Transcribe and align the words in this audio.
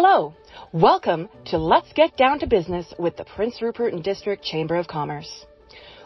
Hello, 0.00 0.32
welcome 0.72 1.28
to 1.46 1.58
Let's 1.58 1.92
Get 1.92 2.16
Down 2.16 2.38
to 2.38 2.46
Business 2.46 2.86
with 3.00 3.16
the 3.16 3.24
Prince 3.24 3.60
Rupert 3.60 3.92
and 3.92 4.04
District 4.04 4.44
Chamber 4.44 4.76
of 4.76 4.86
Commerce. 4.86 5.44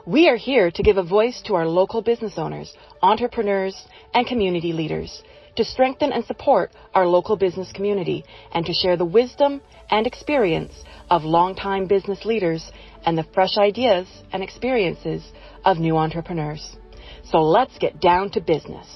We 0.06 0.30
are 0.30 0.36
here 0.36 0.70
to 0.70 0.82
give 0.82 0.96
a 0.96 1.02
voice 1.02 1.42
to 1.42 1.56
our 1.56 1.68
local 1.68 2.00
business 2.00 2.38
owners, 2.38 2.74
entrepreneurs, 3.02 3.76
and 4.14 4.26
community 4.26 4.72
leaders 4.72 5.22
to 5.56 5.64
strengthen 5.66 6.10
and 6.10 6.24
support 6.24 6.70
our 6.94 7.06
local 7.06 7.36
business 7.36 7.70
community 7.70 8.24
and 8.54 8.64
to 8.64 8.72
share 8.72 8.96
the 8.96 9.04
wisdom 9.04 9.60
and 9.90 10.06
experience 10.06 10.72
of 11.10 11.24
longtime 11.24 11.86
business 11.86 12.24
leaders 12.24 12.72
and 13.04 13.18
the 13.18 13.26
fresh 13.34 13.58
ideas 13.58 14.08
and 14.32 14.42
experiences 14.42 15.22
of 15.66 15.76
new 15.76 15.98
entrepreneurs. 15.98 16.78
So 17.24 17.42
let's 17.42 17.76
get 17.76 18.00
down 18.00 18.30
to 18.30 18.40
business. 18.40 18.86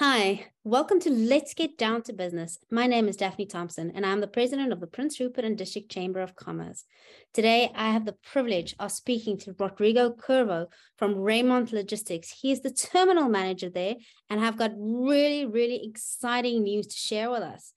Hi, 0.00 0.46
welcome 0.66 0.98
to 0.98 1.10
Let's 1.10 1.52
Get 1.52 1.76
Down 1.76 2.00
to 2.04 2.14
Business. 2.14 2.58
My 2.70 2.86
name 2.86 3.06
is 3.06 3.18
Daphne 3.18 3.44
Thompson, 3.44 3.92
and 3.94 4.06
I'm 4.06 4.22
the 4.22 4.26
president 4.26 4.72
of 4.72 4.80
the 4.80 4.86
Prince 4.86 5.20
Rupert 5.20 5.44
and 5.44 5.58
District 5.58 5.90
Chamber 5.90 6.20
of 6.20 6.36
Commerce. 6.36 6.86
Today, 7.34 7.70
I 7.74 7.90
have 7.90 8.06
the 8.06 8.16
privilege 8.32 8.74
of 8.78 8.90
speaking 8.90 9.36
to 9.40 9.54
Rodrigo 9.58 10.14
Curvo 10.14 10.68
from 10.96 11.16
Ray-mont 11.16 11.70
Logistics. 11.70 12.30
He 12.40 12.50
is 12.50 12.62
the 12.62 12.70
terminal 12.70 13.28
manager 13.28 13.68
there 13.68 13.96
and 14.30 14.42
I've 14.42 14.56
got 14.56 14.72
really, 14.74 15.44
really 15.44 15.86
exciting 15.86 16.62
news 16.62 16.86
to 16.86 16.96
share 16.96 17.30
with 17.30 17.42
us. 17.42 17.74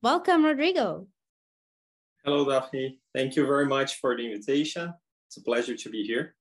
Welcome, 0.00 0.44
Rodrigo. 0.44 1.08
Hello, 2.24 2.48
Daphne. 2.48 3.00
Thank 3.16 3.34
you 3.34 3.46
very 3.46 3.66
much 3.66 3.96
for 3.96 4.16
the 4.16 4.24
invitation. 4.24 4.94
It's 5.26 5.38
a 5.38 5.42
pleasure 5.42 5.74
to 5.74 5.90
be 5.90 6.04
here. 6.04 6.36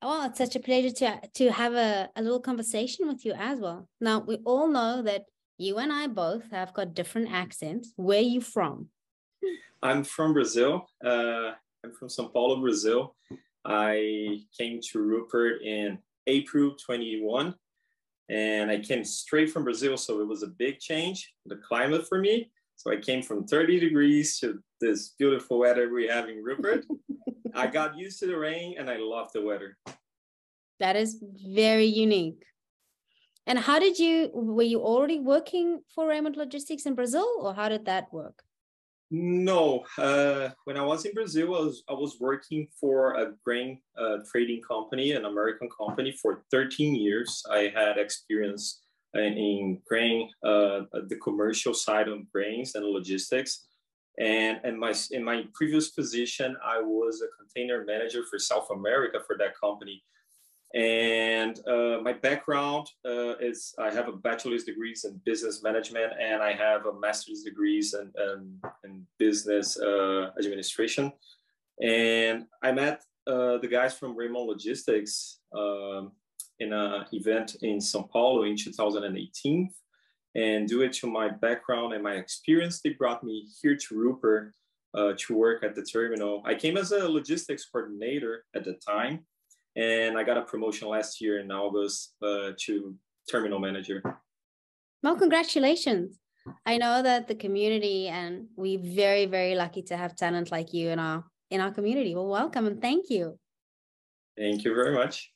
Oh, 0.00 0.26
it's 0.26 0.38
such 0.38 0.54
a 0.54 0.60
pleasure 0.60 0.90
to 0.90 1.20
to 1.34 1.50
have 1.50 1.74
a, 1.74 2.08
a 2.14 2.22
little 2.22 2.40
conversation 2.40 3.08
with 3.08 3.24
you 3.24 3.32
as 3.32 3.58
well. 3.58 3.88
Now 4.00 4.20
we 4.20 4.36
all 4.44 4.68
know 4.68 5.02
that 5.02 5.24
you 5.58 5.78
and 5.78 5.92
I 5.92 6.06
both 6.06 6.50
have 6.52 6.72
got 6.72 6.94
different 6.94 7.32
accents. 7.32 7.92
Where 7.96 8.18
are 8.18 8.22
you 8.22 8.40
from? 8.40 8.88
I'm 9.82 10.04
from 10.04 10.32
Brazil. 10.32 10.88
Uh, 11.04 11.52
I'm 11.84 11.92
from 11.98 12.08
São 12.08 12.32
Paulo, 12.32 12.60
Brazil. 12.60 13.16
I 13.64 14.40
came 14.56 14.80
to 14.92 15.00
Rupert 15.00 15.62
in 15.62 15.98
April 16.26 16.76
21, 16.76 17.54
and 18.28 18.70
I 18.70 18.78
came 18.78 19.04
straight 19.04 19.50
from 19.50 19.64
Brazil, 19.64 19.96
so 19.96 20.20
it 20.20 20.28
was 20.28 20.42
a 20.42 20.48
big 20.48 20.78
change, 20.78 21.32
the 21.46 21.56
climate 21.56 22.08
for 22.08 22.18
me. 22.18 22.50
So 22.78 22.92
I 22.92 22.96
came 22.96 23.22
from 23.22 23.44
30 23.44 23.80
degrees 23.80 24.38
to 24.38 24.62
this 24.80 25.14
beautiful 25.18 25.58
weather 25.58 25.92
we 25.92 26.06
have 26.06 26.28
in 26.28 26.44
Rupert. 26.44 26.86
I 27.52 27.66
got 27.78 27.98
used 27.98 28.20
to 28.20 28.26
the 28.26 28.38
rain 28.38 28.76
and 28.78 28.88
I 28.88 28.98
love 28.98 29.32
the 29.32 29.42
weather. 29.42 29.76
That 30.78 30.94
is 30.94 31.20
very 31.20 31.86
unique. 31.86 32.44
And 33.48 33.58
how 33.58 33.80
did 33.80 33.98
you, 33.98 34.30
were 34.32 34.62
you 34.62 34.80
already 34.80 35.18
working 35.18 35.80
for 35.92 36.06
Ray-mont 36.06 36.36
Logistics 36.36 36.86
in 36.86 36.94
Brazil 36.94 37.28
or 37.40 37.52
how 37.52 37.68
did 37.68 37.84
that 37.86 38.12
work? 38.12 38.44
No, 39.10 39.84
uh, 39.96 40.50
when 40.64 40.76
I 40.76 40.82
was 40.82 41.04
in 41.04 41.14
Brazil, 41.14 41.56
I 41.56 41.60
was, 41.60 41.82
I 41.88 41.92
was 41.94 42.18
working 42.20 42.68
for 42.78 43.14
a 43.14 43.32
grain 43.44 43.80
uh, 43.98 44.18
trading 44.30 44.60
company, 44.60 45.12
an 45.12 45.24
American 45.24 45.68
company 45.76 46.12
for 46.12 46.44
13 46.52 46.94
years. 46.94 47.42
I 47.50 47.72
had 47.74 47.98
experience 47.98 48.82
in, 49.18 49.34
in 49.36 49.80
grain, 49.86 50.30
uh, 50.44 50.82
the 51.08 51.18
commercial 51.22 51.74
side 51.74 52.08
of 52.08 52.30
grains 52.32 52.74
and 52.74 52.84
logistics. 52.86 53.66
And, 54.18 54.58
and 54.64 54.78
my, 54.78 54.94
in 55.12 55.22
my 55.22 55.44
previous 55.54 55.90
position, 55.90 56.56
I 56.64 56.80
was 56.80 57.22
a 57.22 57.28
container 57.40 57.84
manager 57.84 58.22
for 58.28 58.38
South 58.38 58.68
America 58.70 59.18
for 59.26 59.36
that 59.38 59.58
company. 59.58 60.02
And 60.74 61.58
uh, 61.66 62.00
my 62.02 62.12
background 62.12 62.88
uh, 63.06 63.36
is 63.38 63.74
I 63.78 63.90
have 63.90 64.08
a 64.08 64.12
bachelor's 64.12 64.64
degrees 64.64 65.04
in 65.04 65.20
business 65.24 65.62
management 65.62 66.12
and 66.20 66.42
I 66.42 66.52
have 66.52 66.84
a 66.86 66.98
master's 66.98 67.42
degrees 67.42 67.94
in, 67.94 68.12
in, 68.22 68.60
in 68.84 69.06
business 69.18 69.78
uh, 69.80 70.30
administration. 70.38 71.12
And 71.80 72.46
I 72.62 72.72
met 72.72 73.02
uh, 73.26 73.58
the 73.58 73.68
guys 73.68 73.96
from 73.96 74.16
Ray-mont 74.16 74.48
Logistics 74.48 75.40
um, 75.56 76.12
in 76.60 76.72
an 76.72 77.06
event 77.12 77.56
in 77.62 77.80
Sao 77.80 78.02
Paulo 78.02 78.44
in 78.44 78.56
2018 78.56 79.70
and 80.34 80.68
due 80.68 80.88
to 80.88 81.06
my 81.06 81.28
background 81.28 81.94
and 81.94 82.02
my 82.02 82.14
experience, 82.14 82.80
they 82.80 82.90
brought 82.90 83.24
me 83.24 83.48
here 83.60 83.76
to 83.76 83.94
Rupert 83.96 84.54
uh, 84.94 85.12
to 85.18 85.34
work 85.34 85.64
at 85.64 85.74
the 85.74 85.82
terminal. 85.82 86.42
I 86.44 86.54
came 86.54 86.76
as 86.76 86.92
a 86.92 87.08
logistics 87.08 87.64
coordinator 87.70 88.44
at 88.54 88.64
the 88.64 88.74
time, 88.74 89.26
and 89.76 90.18
I 90.18 90.22
got 90.22 90.38
a 90.38 90.42
promotion 90.42 90.88
last 90.88 91.20
year 91.20 91.40
in 91.40 91.50
August 91.50 92.14
uh, 92.22 92.52
to 92.66 92.94
terminal 93.30 93.58
manager. 93.58 94.02
Well, 95.02 95.16
congratulations. 95.16 96.18
I 96.64 96.78
know 96.78 97.02
that 97.02 97.28
the 97.28 97.34
community 97.34 98.08
and 98.08 98.46
we're 98.56 98.78
very, 98.78 99.26
very 99.26 99.54
lucky 99.54 99.82
to 99.82 99.96
have 99.96 100.16
talent 100.16 100.50
like 100.50 100.72
you 100.72 100.88
in 100.90 100.98
our 100.98 101.24
in 101.50 101.60
our 101.60 101.70
community. 101.70 102.14
Well, 102.14 102.28
welcome 102.28 102.66
and 102.66 102.80
thank 102.80 103.10
you. 103.10 103.38
Thank 104.36 104.64
you 104.64 104.74
very 104.74 104.94
much. 104.94 105.32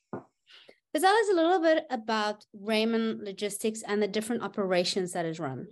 But 0.93 1.01
tell 1.01 1.15
us 1.15 1.29
a 1.31 1.35
little 1.35 1.59
bit 1.59 1.87
about 1.89 2.45
Ray-mont 2.53 3.23
Logistics 3.23 3.81
and 3.81 4.01
the 4.01 4.07
different 4.07 4.43
operations 4.43 5.11
that 5.13 5.25
is 5.25 5.39
run. 5.39 5.67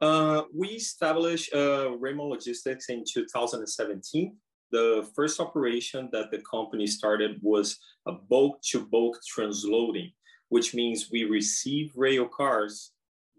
Uh, 0.00 0.42
we 0.52 0.68
established 0.70 1.54
uh, 1.54 1.96
Ray-mont 1.96 2.28
Logistics 2.28 2.88
in 2.88 3.04
2017. 3.08 4.36
The 4.72 5.08
first 5.14 5.38
operation 5.38 6.08
that 6.12 6.32
the 6.32 6.42
company 6.50 6.88
started 6.88 7.38
was 7.40 7.78
a 8.06 8.12
bulk 8.12 8.60
to 8.70 8.84
bulk 8.84 9.16
transloading, 9.32 10.12
which 10.48 10.74
means 10.74 11.08
we 11.12 11.22
receive 11.22 11.92
rail 11.94 12.26
cars, 12.26 12.90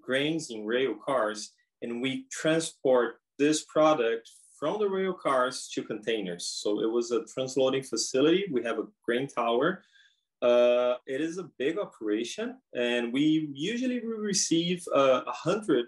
grains 0.02 0.52
in 0.52 0.66
rail 0.66 0.96
cars, 1.06 1.52
and 1.82 2.02
we 2.02 2.28
transport 2.32 3.16
this 3.38 3.66
product 3.66 4.30
from 4.58 4.80
the 4.80 4.88
rail 4.88 5.14
cars 5.14 5.70
to 5.74 5.84
containers. 5.84 6.46
So 6.48 6.82
it 6.82 6.90
was 6.90 7.12
a 7.12 7.22
transloading 7.38 7.86
facility. 7.86 8.46
We 8.52 8.64
have 8.64 8.80
a 8.80 8.88
grain 9.06 9.28
tower 9.28 9.84
uh, 10.42 10.96
it 11.06 11.22
is 11.22 11.38
a 11.38 11.50
big 11.58 11.78
operation, 11.78 12.58
and 12.74 13.12
we 13.12 13.50
usually 13.54 14.00
receive 14.06 14.84
uh, 14.96 15.00
a 15.00 15.30
uh, 15.30 15.32
hundred 15.32 15.86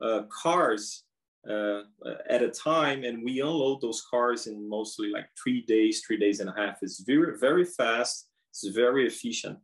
uh, 0.00 0.22
cars 0.42 1.04
uh, 1.48 1.82
at 2.28 2.42
a 2.42 2.50
time, 2.50 3.04
and 3.04 3.22
we 3.22 3.40
unload 3.40 3.80
those 3.80 4.02
cars 4.10 4.46
in 4.46 4.68
mostly 4.68 5.10
like 5.10 5.26
three 5.42 5.62
days, 5.62 6.02
three 6.06 6.18
days 6.18 6.40
and 6.40 6.48
a 6.48 6.54
half. 6.56 6.78
It's 6.82 7.00
very 7.00 7.38
very 7.38 7.64
fast. 7.64 8.28
It's 8.50 8.66
very 8.68 9.06
efficient, 9.06 9.58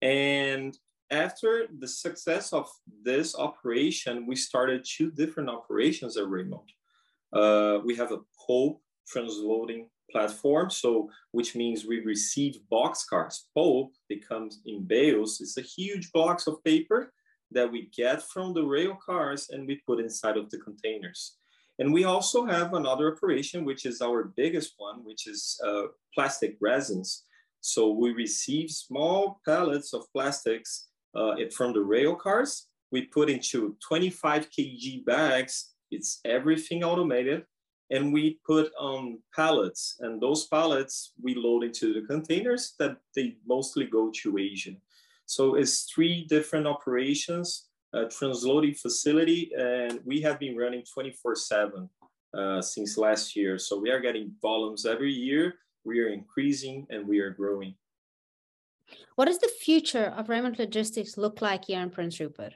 and 0.00 0.76
after 1.12 1.68
the 1.78 1.88
success 1.88 2.52
of 2.52 2.68
this 3.04 3.36
operation, 3.36 4.26
we 4.26 4.34
started 4.34 4.84
two 4.84 5.10
different 5.10 5.50
operations 5.50 6.16
at 6.16 6.26
Ray-mont. 6.26 6.70
Uh, 7.32 7.80
we 7.84 7.94
have 7.96 8.12
a 8.12 8.20
pulp 8.46 8.80
transloading 9.14 9.86
platform. 10.12 10.70
So, 10.70 11.10
which 11.32 11.56
means 11.56 11.86
we 11.86 12.00
receive 12.00 12.58
boxcars. 12.70 13.40
Pulp 13.54 13.94
becomes 14.08 14.60
in 14.66 14.84
bales. 14.84 15.40
It's 15.40 15.58
a 15.58 15.62
huge 15.62 16.12
box 16.12 16.46
of 16.46 16.62
paper 16.64 17.12
that 17.50 17.70
we 17.70 17.90
get 17.96 18.22
from 18.22 18.54
the 18.54 18.64
rail 18.64 18.96
cars 19.04 19.48
and 19.50 19.66
we 19.66 19.82
put 19.86 20.00
inside 20.00 20.36
of 20.36 20.50
the 20.50 20.58
containers. 20.58 21.36
And 21.78 21.92
we 21.92 22.04
also 22.04 22.44
have 22.46 22.74
another 22.74 23.12
operation, 23.12 23.64
which 23.64 23.86
is 23.86 24.00
our 24.00 24.24
biggest 24.36 24.74
one, 24.76 25.04
which 25.04 25.26
is 25.26 25.60
uh, 25.66 25.84
plastic 26.14 26.56
resins. 26.60 27.24
So 27.60 27.90
we 27.90 28.12
receive 28.12 28.70
small 28.70 29.40
pallets 29.46 29.94
of 29.94 30.04
plastics 30.12 30.88
uh, 31.14 31.34
from 31.54 31.72
the 31.72 31.80
rail 31.80 32.14
cars. 32.14 32.68
We 32.90 33.06
put 33.06 33.30
into 33.30 33.76
25 33.88 34.50
kg 34.50 35.04
bags. 35.04 35.70
It's 35.90 36.20
everything 36.24 36.84
automated 36.84 37.44
and 37.92 38.10
we 38.10 38.38
put 38.44 38.72
on 38.78 39.18
pallets 39.36 39.98
and 40.00 40.20
those 40.20 40.46
pallets 40.46 41.12
we 41.22 41.34
load 41.34 41.62
into 41.62 41.92
the 41.92 42.06
containers 42.06 42.74
that 42.78 42.96
they 43.14 43.36
mostly 43.46 43.84
go 43.84 44.10
to 44.22 44.38
Asia. 44.38 44.72
So 45.26 45.54
it's 45.56 45.82
three 45.82 46.24
different 46.24 46.66
operations, 46.66 47.68
a 47.92 48.06
transloading 48.06 48.76
facility, 48.78 49.52
and 49.56 50.00
we 50.06 50.22
have 50.22 50.40
been 50.40 50.56
running 50.56 50.84
24 50.92 51.36
seven 51.36 51.90
uh, 52.36 52.62
since 52.62 52.96
last 52.96 53.36
year. 53.36 53.58
So 53.58 53.78
we 53.78 53.90
are 53.90 54.00
getting 54.00 54.32
volumes 54.40 54.86
every 54.86 55.12
year. 55.12 55.54
We 55.84 56.00
are 56.00 56.08
increasing 56.08 56.86
and 56.88 57.06
we 57.06 57.18
are 57.20 57.30
growing. 57.30 57.74
What 59.16 59.26
does 59.26 59.38
the 59.38 59.52
future 59.60 60.14
of 60.16 60.30
Ray-mont 60.30 60.58
Logistics 60.58 61.18
look 61.18 61.42
like 61.42 61.66
here 61.66 61.80
in 61.80 61.90
Prince 61.90 62.18
Rupert? 62.20 62.54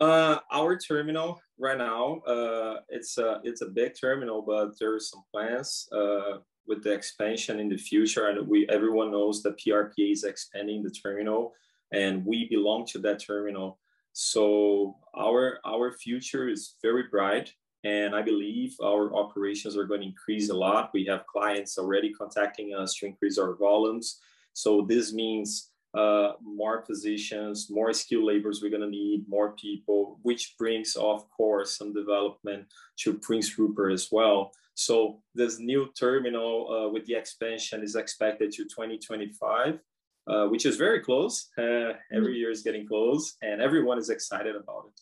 Uh, 0.00 0.38
our 0.50 0.76
terminal 0.76 1.40
right 1.58 1.78
now, 1.78 2.20
uh, 2.20 2.80
it's 2.88 3.18
a 3.18 3.40
it's 3.44 3.62
a 3.62 3.66
big 3.66 3.94
terminal, 3.98 4.42
but 4.42 4.78
there 4.78 4.94
are 4.94 5.00
some 5.00 5.22
plans 5.32 5.88
uh, 5.92 6.38
with 6.66 6.82
the 6.82 6.92
expansion 6.92 7.60
in 7.60 7.68
the 7.68 7.76
future, 7.76 8.28
and 8.28 8.46
we 8.46 8.68
everyone 8.68 9.10
knows 9.10 9.42
that 9.42 9.58
PRPA 9.58 10.12
is 10.12 10.24
expanding 10.24 10.82
the 10.82 10.90
terminal, 10.90 11.52
and 11.92 12.24
we 12.24 12.48
belong 12.48 12.86
to 12.86 12.98
that 13.00 13.20
terminal. 13.20 13.78
So 14.12 14.96
our 15.16 15.58
our 15.64 15.92
future 15.92 16.48
is 16.48 16.74
very 16.82 17.04
bright, 17.10 17.52
and 17.84 18.14
I 18.14 18.22
believe 18.22 18.76
our 18.82 19.14
operations 19.14 19.76
are 19.76 19.84
going 19.84 20.00
to 20.00 20.06
increase 20.06 20.50
a 20.50 20.54
lot. 20.54 20.90
We 20.94 21.04
have 21.06 21.26
clients 21.26 21.78
already 21.78 22.12
contacting 22.12 22.74
us 22.74 22.94
to 22.96 23.06
increase 23.06 23.38
our 23.38 23.54
volumes. 23.54 24.20
So 24.52 24.86
this 24.88 25.12
means 25.12 25.70
uh, 25.94 26.32
more 26.42 26.82
positions, 26.82 27.68
more 27.70 27.92
skilled 27.92 28.24
laborers 28.24 28.60
we're 28.62 28.70
going 28.70 28.82
to 28.82 28.88
need, 28.88 29.28
more 29.28 29.52
people, 29.52 30.18
which 30.22 30.54
brings, 30.58 30.96
of 30.96 31.28
course, 31.30 31.78
some 31.78 31.92
development 31.92 32.66
to 32.96 33.14
Prince 33.14 33.56
Rupert 33.58 33.92
as 33.92 34.08
well. 34.10 34.52
So 34.74 35.20
this 35.34 35.60
new 35.60 35.88
terminal 35.98 36.68
uh, 36.68 36.88
with 36.90 37.06
the 37.06 37.14
expansion 37.14 37.82
is 37.82 37.94
expected 37.94 38.50
to 38.52 38.64
2025, 38.64 39.78
uh, 40.26 40.46
which 40.46 40.66
is 40.66 40.76
very 40.76 41.00
close. 41.00 41.50
Every 41.58 42.36
year 42.36 42.50
is 42.50 42.62
getting 42.62 42.86
close, 42.86 43.36
and 43.40 43.62
everyone 43.62 43.98
is 43.98 44.10
excited 44.10 44.56
about 44.56 44.86
it. 44.88 45.00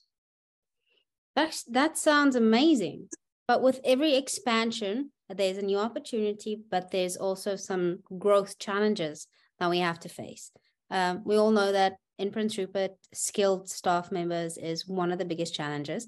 That's, 1.35 1.63
that 1.65 1.97
sounds 1.97 2.37
amazing. 2.37 3.09
But 3.49 3.63
with 3.63 3.81
every 3.85 4.15
expansion, 4.15 5.11
there's 5.29 5.57
a 5.57 5.63
new 5.63 5.79
opportunity, 5.79 6.61
but 6.71 6.91
there's 6.91 7.17
also 7.17 7.57
some 7.57 8.01
growth 8.19 8.59
challenges 8.59 9.27
that 9.59 9.71
we 9.71 9.79
have 9.79 9.99
to 10.01 10.09
face. 10.09 10.51
Um, 10.93 11.23
we 11.25 11.37
all 11.37 11.51
know 11.51 11.73
that 11.73 11.97
in 12.19 12.31
Prince 12.31 12.59
Rupert, 12.59 12.93
skilled 13.15 13.69
staff 13.69 14.13
members 14.13 14.59
is 14.59 14.87
one 14.87 15.11
of 15.11 15.19
the 15.19 15.25
biggest 15.25 15.55
challenges. 15.55 16.07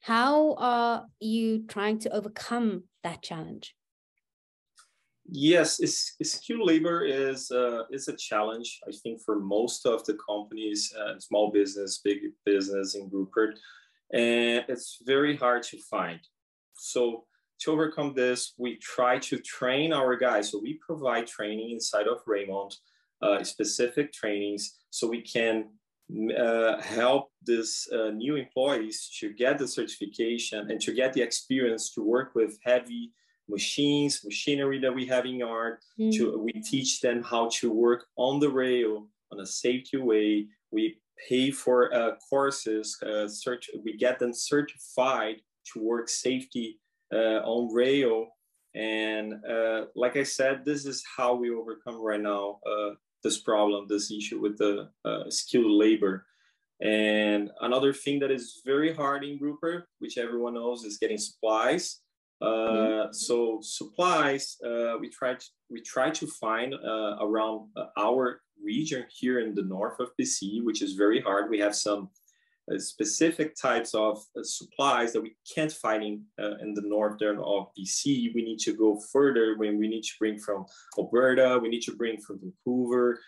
How 0.00 0.54
are 0.54 1.06
you 1.18 1.66
trying 1.66 1.98
to 2.00 2.10
overcome 2.10 2.84
that 3.02 3.22
challenge? 3.22 3.74
Yes, 5.26 5.80
skilled 6.22 6.66
labor 6.66 7.04
is 7.04 7.50
uh, 7.50 7.84
is 7.90 8.08
a 8.08 8.16
challenge. 8.16 8.80
I 8.86 8.92
think 9.02 9.20
for 9.22 9.40
most 9.40 9.86
of 9.86 10.04
the 10.04 10.16
companies, 10.28 10.92
uh, 10.96 11.18
small 11.18 11.50
business, 11.50 12.00
big 12.04 12.18
business 12.44 12.94
in 12.94 13.08
Rupert, 13.10 13.58
and 14.12 14.64
it's 14.68 14.98
very 15.04 15.34
hard 15.36 15.62
to 15.64 15.78
find. 15.90 16.20
So 16.76 17.24
to 17.60 17.72
overcome 17.72 18.12
this, 18.14 18.52
we 18.58 18.76
try 18.76 19.18
to 19.20 19.38
train 19.38 19.92
our 19.92 20.14
guys. 20.16 20.50
So 20.50 20.60
we 20.60 20.78
provide 20.86 21.26
training 21.26 21.70
inside 21.70 22.06
of 22.06 22.18
Ray-mont, 22.26 22.76
specific 23.42 24.12
trainings, 24.12 24.78
so 24.90 25.08
we 25.08 25.22
can 25.22 25.66
uh, 26.36 26.80
help 26.82 27.30
these 27.46 27.88
uh, 27.92 28.10
new 28.10 28.36
employees 28.36 29.10
to 29.18 29.32
get 29.32 29.58
the 29.58 29.66
certification 29.66 30.70
and 30.70 30.80
to 30.80 30.92
get 30.92 31.12
the 31.12 31.22
experience 31.22 31.92
to 31.94 32.02
work 32.02 32.34
with 32.34 32.58
heavy 32.62 33.12
machines, 33.48 34.20
machinery 34.24 34.78
that 34.78 34.94
we 34.94 35.06
have 35.06 35.24
in 35.24 35.36
yard. 35.36 35.78
Mm. 35.98 36.12
To 36.16 36.38
we 36.38 36.52
teach 36.52 37.00
them 37.00 37.22
how 37.22 37.48
to 37.60 37.70
work 37.72 38.06
on 38.16 38.38
the 38.38 38.50
rail 38.50 39.08
on 39.32 39.40
a 39.40 39.46
safety 39.46 39.96
way. 39.96 40.46
We 40.70 41.00
pay 41.28 41.50
for 41.50 41.94
uh, 41.94 42.16
courses. 42.28 42.96
Uh, 43.02 43.28
search, 43.28 43.70
we 43.84 43.96
get 43.96 44.18
them 44.18 44.34
certified 44.34 45.36
to 45.72 45.82
work 45.82 46.08
safety 46.08 46.80
uh, 47.12 47.40
on 47.44 47.72
rail. 47.74 48.28
And 48.74 49.34
uh, 49.48 49.86
like 49.94 50.16
I 50.16 50.24
said, 50.24 50.64
this 50.64 50.84
is 50.84 51.02
how 51.16 51.34
we 51.34 51.50
overcome 51.50 52.00
right 52.02 52.20
now 52.20 52.58
this 53.24 53.40
problem, 53.40 53.86
this 53.88 54.12
issue 54.12 54.40
with 54.40 54.58
the 54.58 54.90
uh, 55.04 55.28
skilled 55.28 55.72
labor. 55.72 56.26
And 56.80 57.50
another 57.60 57.92
thing 57.92 58.20
that 58.20 58.30
is 58.30 58.62
very 58.64 58.94
hard 58.94 59.24
in 59.24 59.38
Rupert, 59.40 59.86
which 59.98 60.18
everyone 60.18 60.54
knows, 60.54 60.84
is 60.84 60.98
getting 60.98 61.18
supplies. 61.18 62.00
Uh, 62.40 62.46
mm-hmm. 62.46 63.12
So 63.12 63.58
supplies, 63.62 64.56
uh, 64.64 64.98
we 65.00 65.08
try 65.08 65.34
to 65.34 65.46
we 65.70 65.80
try 65.80 66.10
to 66.10 66.26
find 66.26 66.74
uh, 66.74 67.16
around 67.20 67.70
our 67.96 68.42
region 68.62 69.04
here 69.08 69.40
in 69.40 69.54
the 69.54 69.62
north 69.62 69.98
of 70.00 70.10
BC, 70.20 70.64
which 70.64 70.82
is 70.82 70.92
very 70.92 71.20
hard. 71.20 71.50
We 71.50 71.58
have 71.60 71.74
some 71.74 72.10
specific 72.78 73.54
types 73.54 73.94
of 73.94 74.18
uh, 74.36 74.42
supplies 74.42 75.12
that 75.12 75.22
we 75.22 75.36
can't 75.54 75.72
find 75.72 76.02
in, 76.02 76.22
uh, 76.40 76.56
in 76.60 76.74
the 76.74 76.82
northern 76.84 77.38
of 77.38 77.68
BC. 77.78 78.34
We 78.34 78.42
need 78.42 78.58
to 78.60 78.74
go 78.74 79.00
further 79.12 79.56
when 79.58 79.78
we 79.78 79.88
need 79.88 80.02
to 80.02 80.12
bring 80.18 80.38
from 80.38 80.64
Alberta, 80.98 81.58
we 81.62 81.68
need 81.68 81.82
to 81.82 81.96
bring 81.96 82.20
from 82.20 82.40
Vancouver. 82.40 83.20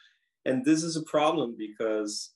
And 0.44 0.64
this 0.64 0.82
is 0.82 0.96
a 0.96 1.02
problem 1.02 1.56
because 1.58 2.32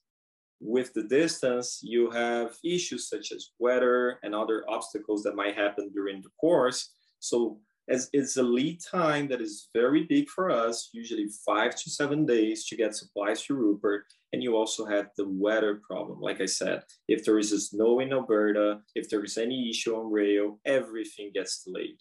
with 0.60 0.92
the 0.92 1.04
distance, 1.04 1.80
you 1.82 2.10
have 2.10 2.56
issues 2.62 3.08
such 3.08 3.32
as 3.32 3.50
weather 3.58 4.18
and 4.22 4.34
other 4.34 4.64
obstacles 4.68 5.22
that 5.22 5.36
might 5.36 5.56
happen 5.56 5.90
during 5.94 6.20
the 6.20 6.28
course. 6.40 6.92
So 7.20 7.60
as 7.90 8.08
it's 8.12 8.36
a 8.36 8.42
lead 8.42 8.80
time 8.80 9.28
that 9.28 9.40
is 9.40 9.68
very 9.74 10.04
big 10.04 10.28
for 10.28 10.50
us, 10.50 10.90
usually 10.92 11.26
five 11.44 11.74
to 11.76 11.90
seven 11.90 12.24
days 12.24 12.66
to 12.66 12.76
get 12.76 12.94
supplies 12.94 13.42
to 13.44 13.54
Rupert. 13.54 14.04
And 14.32 14.42
you 14.42 14.56
also 14.56 14.86
have 14.86 15.08
the 15.16 15.28
weather 15.28 15.80
problem. 15.84 16.20
Like 16.20 16.40
I 16.40 16.46
said, 16.46 16.84
if 17.08 17.24
there 17.24 17.38
is 17.38 17.52
a 17.52 17.60
snow 17.60 17.98
in 17.98 18.12
Alberta, 18.12 18.80
if 18.94 19.10
there 19.10 19.24
is 19.24 19.36
any 19.36 19.68
issue 19.68 19.96
on 19.96 20.10
rail, 20.10 20.60
everything 20.64 21.32
gets 21.34 21.64
delayed. 21.64 21.98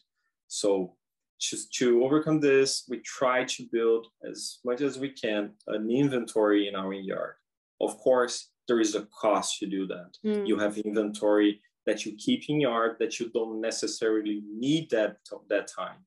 So 0.47 0.95
just 1.39 1.73
to 1.75 2.03
overcome 2.03 2.39
this, 2.39 2.83
we 2.87 2.99
try 2.99 3.45
to 3.45 3.67
build 3.71 4.07
as 4.29 4.59
much 4.63 4.81
as 4.81 4.99
we 4.99 5.09
can 5.09 5.51
an 5.67 5.89
inventory 5.89 6.67
in 6.67 6.75
our 6.75 6.93
yard. 6.93 7.33
Of 7.81 7.97
course, 7.97 8.51
there 8.67 8.79
is 8.79 8.93
a 8.93 9.07
cost 9.19 9.57
to 9.59 9.65
do 9.65 9.87
that. 9.87 10.11
Mm. 10.23 10.47
You 10.47 10.59
have 10.59 10.77
inventory 10.77 11.61
that 11.89 12.05
you 12.05 12.11
keep 12.25 12.41
in 12.49 12.61
yard 12.61 12.97
that 12.99 13.19
you 13.19 13.25
don't 13.37 13.59
necessarily 13.59 14.43
need 14.65 14.91
that, 14.91 15.17
that 15.49 15.67
time. 15.67 16.01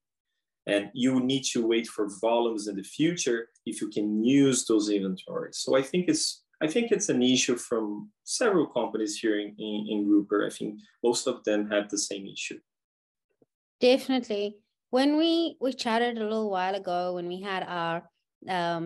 And 0.66 0.90
you 0.94 1.18
need 1.18 1.44
to 1.54 1.66
wait 1.66 1.88
for 1.88 2.06
volumes 2.20 2.68
in 2.68 2.76
the 2.76 2.84
future 2.84 3.48
if 3.66 3.80
you 3.80 3.88
can 3.88 4.22
use 4.22 4.64
those 4.64 4.88
inventories. 4.90 5.58
So 5.58 5.76
I 5.76 5.82
think 5.82 6.08
it's 6.08 6.44
I 6.64 6.68
think 6.68 6.92
it's 6.92 7.08
an 7.08 7.20
issue 7.20 7.56
from 7.56 8.12
several 8.22 8.66
companies 8.68 9.18
here 9.18 9.36
in, 9.40 9.48
in, 9.58 9.86
in 9.92 10.08
Rupert. 10.08 10.44
I 10.46 10.54
think 10.56 10.78
most 11.02 11.26
of 11.26 11.42
them 11.42 11.68
have 11.72 11.88
the 11.88 11.98
same 11.98 12.24
issue. 12.28 12.60
Definitely. 13.80 14.58
When 14.90 15.16
we 15.16 15.56
we 15.60 15.72
chatted 15.72 16.16
a 16.16 16.22
little 16.22 16.50
while 16.56 16.76
ago 16.76 17.14
when 17.16 17.26
we 17.26 17.40
had 17.40 17.64
our 17.66 17.98
um 18.48 18.84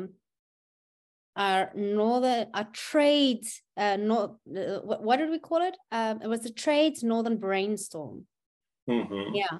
our 1.37 1.71
northern 1.75 2.47
our 2.55 2.69
trades 2.73 3.63
uh, 3.77 3.97
no, 3.97 4.39
uh, 4.57 4.81
what, 4.83 5.03
what, 5.03 5.17
did 5.19 5.31
we 5.31 5.39
call 5.39 5.61
it? 5.63 5.77
Um, 5.93 6.23
it 6.23 6.29
was 6.29 6.41
the 6.41 6.51
trades 6.51 7.03
northern 7.03 7.37
brainstorm. 7.37 8.27
Mm-hmm. 8.89 9.35
yeah. 9.35 9.59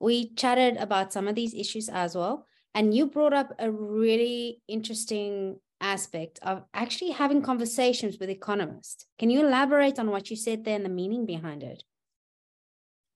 We 0.00 0.32
chatted 0.34 0.76
about 0.76 1.12
some 1.12 1.28
of 1.28 1.34
these 1.34 1.52
issues 1.52 1.88
as 1.88 2.14
well. 2.14 2.46
And 2.74 2.94
you 2.94 3.06
brought 3.06 3.32
up 3.32 3.52
a 3.58 3.70
really 3.70 4.62
interesting 4.68 5.58
aspect 5.80 6.38
of 6.42 6.62
actually 6.72 7.10
having 7.10 7.42
conversations 7.42 8.16
with 8.18 8.30
economists. 8.30 9.06
Can 9.18 9.30
you 9.30 9.40
elaborate 9.40 9.98
on 9.98 10.10
what 10.10 10.30
you 10.30 10.36
said 10.36 10.64
there 10.64 10.76
and 10.76 10.84
the 10.84 10.90
meaning 10.90 11.26
behind 11.26 11.62
it? 11.62 11.82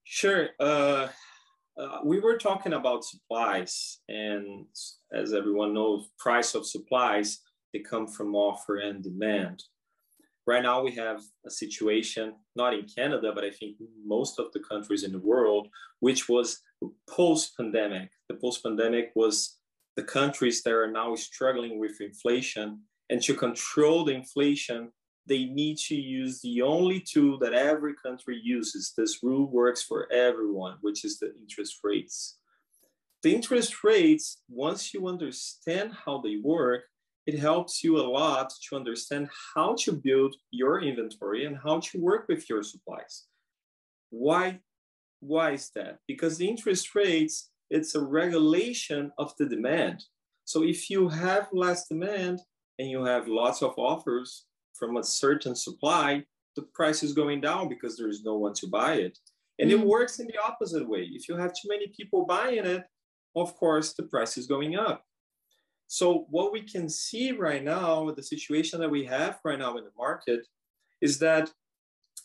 Sure. 0.05 0.49
Uh, 0.58 1.08
uh, 1.79 1.99
we 2.05 2.20
were 2.20 2.37
talking 2.37 2.75
about 2.75 3.05
supplies. 3.05 4.00
And 4.08 4.67
as 5.15 5.32
everyone 5.32 5.73
knows 5.73 6.11
price 6.19 6.55
of 6.55 6.67
supplies 6.67 7.38
they 7.72 7.80
come 7.80 8.06
from 8.06 8.34
offer 8.34 8.76
and 8.76 9.02
demand 9.02 9.62
right 10.46 10.62
now 10.62 10.82
we 10.82 10.92
have 10.92 11.20
a 11.46 11.50
situation 11.50 12.34
not 12.56 12.74
in 12.74 12.84
canada 12.84 13.32
but 13.34 13.44
i 13.44 13.50
think 13.50 13.76
most 14.04 14.38
of 14.38 14.52
the 14.52 14.60
countries 14.60 15.05
in 15.05 15.12
the 15.12 15.19
world 15.19 15.69
which 16.00 16.29
was 16.29 16.60
post-pandemic. 17.08 18.10
The 18.29 18.36
post-pandemic 18.36 19.12
was 19.14 19.58
the 19.96 20.02
countries 20.02 20.62
that 20.62 20.72
are 20.72 20.91
now 20.91 21.14
struggling 21.14 21.79
with 21.79 22.00
inflation. 22.00 22.81
And 23.10 23.22
to 23.22 23.34
control 23.34 24.05
the 24.05 24.14
inflation, 24.14 24.91
they 25.26 25.44
need 25.44 25.79
to 25.88 25.94
use 25.94 26.41
the 26.41 26.62
only 26.62 27.00
tool 27.00 27.38
that 27.38 27.52
every 27.52 27.94
country 28.05 28.41
uses. 28.43 28.93
This 28.96 29.22
rule 29.22 29.50
works 29.50 29.82
for 29.82 30.10
everyone, 30.12 30.79
which 30.81 31.05
is 31.05 31.19
the 31.19 31.32
interest 31.41 31.79
rates. 31.84 32.38
The 33.22 33.34
interest 33.34 33.84
rates, 33.84 34.43
once 34.48 34.93
you 34.93 35.06
understand 35.06 35.93
how 36.05 36.20
they 36.20 36.38
work, 36.43 36.82
it 37.26 37.38
helps 37.38 37.84
you 37.84 37.98
a 37.98 38.02
lot 38.02 38.52
to 38.69 38.76
understand 38.76 39.29
how 39.55 39.74
to 39.81 39.93
build 39.93 40.34
your 40.50 40.82
inventory 40.82 41.44
and 41.44 41.56
how 41.56 41.81
to 41.81 42.00
work 42.00 42.26
with 42.29 42.48
your 42.48 42.62
supplies. 42.62 43.24
Why 44.10 44.60
why 45.20 45.52
is 45.52 45.70
that? 45.76 45.98
Because 46.08 46.36
the 46.36 46.48
interest 46.48 46.96
rates, 46.96 47.50
it's 47.70 47.94
a 47.94 48.00
regulation 48.00 49.12
of 49.19 49.32
the 49.38 49.46
demand. 49.46 50.05
So 50.44 50.64
if 50.64 50.91
you 50.91 51.08
have 51.08 51.46
less 51.52 51.86
demand 51.86 52.41
and 52.81 52.91
you 52.91 53.05
have 53.05 53.29
lots 53.29 53.62
of 53.62 53.72
offers 53.79 54.46
from 54.74 54.96
a 54.96 55.05
certain 55.05 55.55
supply, 55.55 56.24
the 56.56 56.62
price 56.74 57.05
is 57.05 57.12
going 57.12 57.41
down 57.41 57.69
because 57.69 57.96
there 57.96 58.08
is 58.08 58.24
no 58.24 58.36
one 58.36 58.52
to 58.55 58.67
buy 58.67 58.94
it. 58.94 59.17
And 59.60 59.70
mm-hmm. 59.70 59.82
it 59.82 59.86
works 59.86 60.19
in 60.19 60.26
the 60.26 60.43
opposite 60.44 60.86
way. 60.88 61.08
If 61.12 61.29
you 61.29 61.36
have 61.36 61.52
too 61.52 61.69
many 61.69 61.86
people 61.96 62.26
buying 62.26 62.67
it, 62.67 62.84
of 63.36 63.56
course, 63.56 63.94
the 63.94 64.02
price 64.02 64.36
is 64.36 64.48
going 64.48 64.76
up. 64.76 65.05
So, 65.93 66.27
what 66.31 66.53
we 66.53 66.63
can 66.63 66.89
see 66.89 67.32
right 67.32 67.63
now, 67.63 68.11
the 68.13 68.22
situation 68.22 68.81
that 68.81 68.91
we 68.91 69.05
have 69.05 69.41
right 69.44 69.58
now 69.58 69.77
in 69.77 69.84
the 69.84 69.91
market, 69.94 70.46
is 71.03 71.19
that 71.19 71.53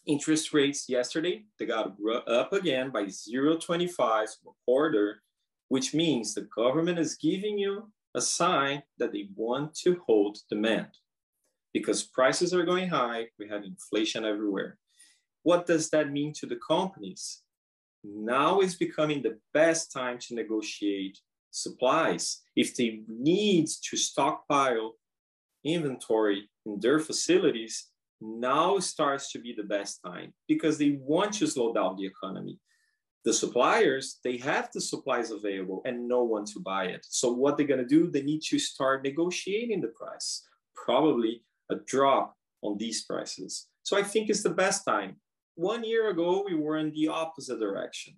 interest 0.06 0.54
rates 0.54 0.88
yesterday, 0.88 1.44
they 1.60 1.66
got 1.66 1.98
up 2.28 2.54
again 2.54 2.92
by 2.92 3.04
0.25 3.04 4.24
a 4.24 4.50
quarter, 4.64 5.22
which 5.68 5.94
means 5.94 6.34
the 6.34 6.48
government 6.56 6.98
is 6.98 7.18
giving 7.18 7.58
you 7.58 7.92
a 8.16 8.22
sign 8.22 8.84
that 9.00 9.12
they 9.12 9.28
want 9.36 9.76
to 9.80 10.00
hold 10.08 10.38
demand 10.50 10.92
because 11.74 12.04
prices 12.04 12.54
are 12.54 12.64
going 12.64 12.88
high, 12.88 13.28
we 13.38 13.50
have 13.50 13.66
inflation 13.66 14.24
everywhere. 14.24 14.78
What 15.44 15.66
does 15.66 15.90
that 15.90 16.10
mean 16.10 16.32
to 16.36 16.46
the 16.46 16.60
companies? 16.66 17.42
Now 18.06 18.62
is 18.62 18.76
becoming 18.76 19.22
the 19.22 19.40
best 19.54 19.92
time 19.92 20.20
to 20.20 20.36
negotiate 20.36 21.20
supplies. 21.52 22.42
If 22.56 22.76
they 22.76 23.02
need 23.08 23.68
to 23.90 23.98
stockpile 23.98 24.94
inventory 25.64 26.50
in 26.66 26.80
their 26.80 27.00
facilities, 27.00 27.88
now 28.22 28.80
starts 28.80 29.32
to 29.32 29.40
be 29.40 29.54
the 29.56 29.64
best 29.64 30.00
time 30.06 30.34
because 30.48 30.78
they 30.78 30.98
want 31.02 31.34
to 31.34 31.48
slow 31.48 31.74
down 31.74 31.96
the 31.98 32.06
economy. 32.06 32.60
The 33.26 33.34
suppliers, 33.34 34.20
they 34.24 34.38
have 34.38 34.70
the 34.74 34.82
supplies 34.82 35.32
available 35.32 35.82
and 35.86 36.08
no 36.08 36.24
one 36.24 36.46
to 36.46 36.60
buy 36.60 36.86
it. 36.86 37.06
So 37.10 37.32
what 37.32 37.58
they're 37.58 37.68
going 37.68 37.82
to 37.82 37.86
do, 37.86 38.10
they 38.10 38.22
need 38.22 38.42
to 38.44 38.58
start 38.58 39.04
negotiating 39.04 39.82
the 39.82 39.90
price, 39.90 40.44
probably 40.76 41.44
a 41.70 41.76
drop 41.86 42.36
on 42.62 42.78
these 42.78 43.04
prices. 43.04 43.68
So 43.84 43.98
I 43.98 44.04
think 44.04 44.30
it's 44.30 44.44
the 44.44 44.50
best 44.50 44.86
time. 44.86 45.18
One 45.56 45.84
year 45.84 46.10
ago, 46.10 46.44
we 46.48 46.56
were 46.56 46.78
in 46.78 46.92
the 46.94 47.10
opposite 47.10 47.60
direction. 47.60 48.16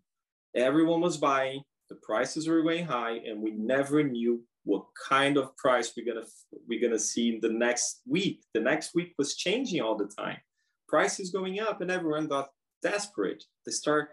Everyone 0.56 1.02
was 1.02 1.18
buying, 1.18 1.62
the 1.90 1.96
prices 1.98 2.48
were 2.48 2.62
going 2.62 2.86
high, 2.86 3.18
and 3.26 3.42
we 3.42 3.52
never 3.52 4.04
knew 4.04 4.44
what 4.64 4.84
kind 5.08 5.38
of 5.38 5.56
price 5.58 5.94
we're 5.96 6.06
gonna 6.06 6.28
we're 6.68 6.82
gonna 6.82 7.00
see 7.00 7.34
in 7.34 7.40
the 7.42 7.50
next 7.50 8.02
week. 8.08 8.44
The 8.54 8.62
next 8.62 8.94
week 8.94 9.14
was 9.18 9.36
changing 9.36 9.82
all 9.82 9.98
the 9.98 10.08
time. 10.08 10.38
Prices 10.88 11.32
going 11.32 11.60
up, 11.60 11.82
and 11.82 11.90
everyone 11.90 12.28
got 12.28 12.50
desperate. 12.84 13.44
They 13.66 13.72
start 13.72 14.10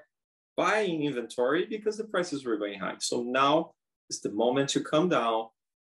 buying 0.57 1.05
inventory 1.05 1.67
because 1.67 1.97
the 1.97 2.05
prices 2.05 2.45
were 2.45 2.57
going 2.57 2.79
high. 2.79 2.97
So 2.99 3.23
now 3.23 3.73
is 4.09 4.21
the 4.21 4.33
moment 4.33 4.71
to 4.71 4.81
come 4.81 5.09
down, 5.09 5.49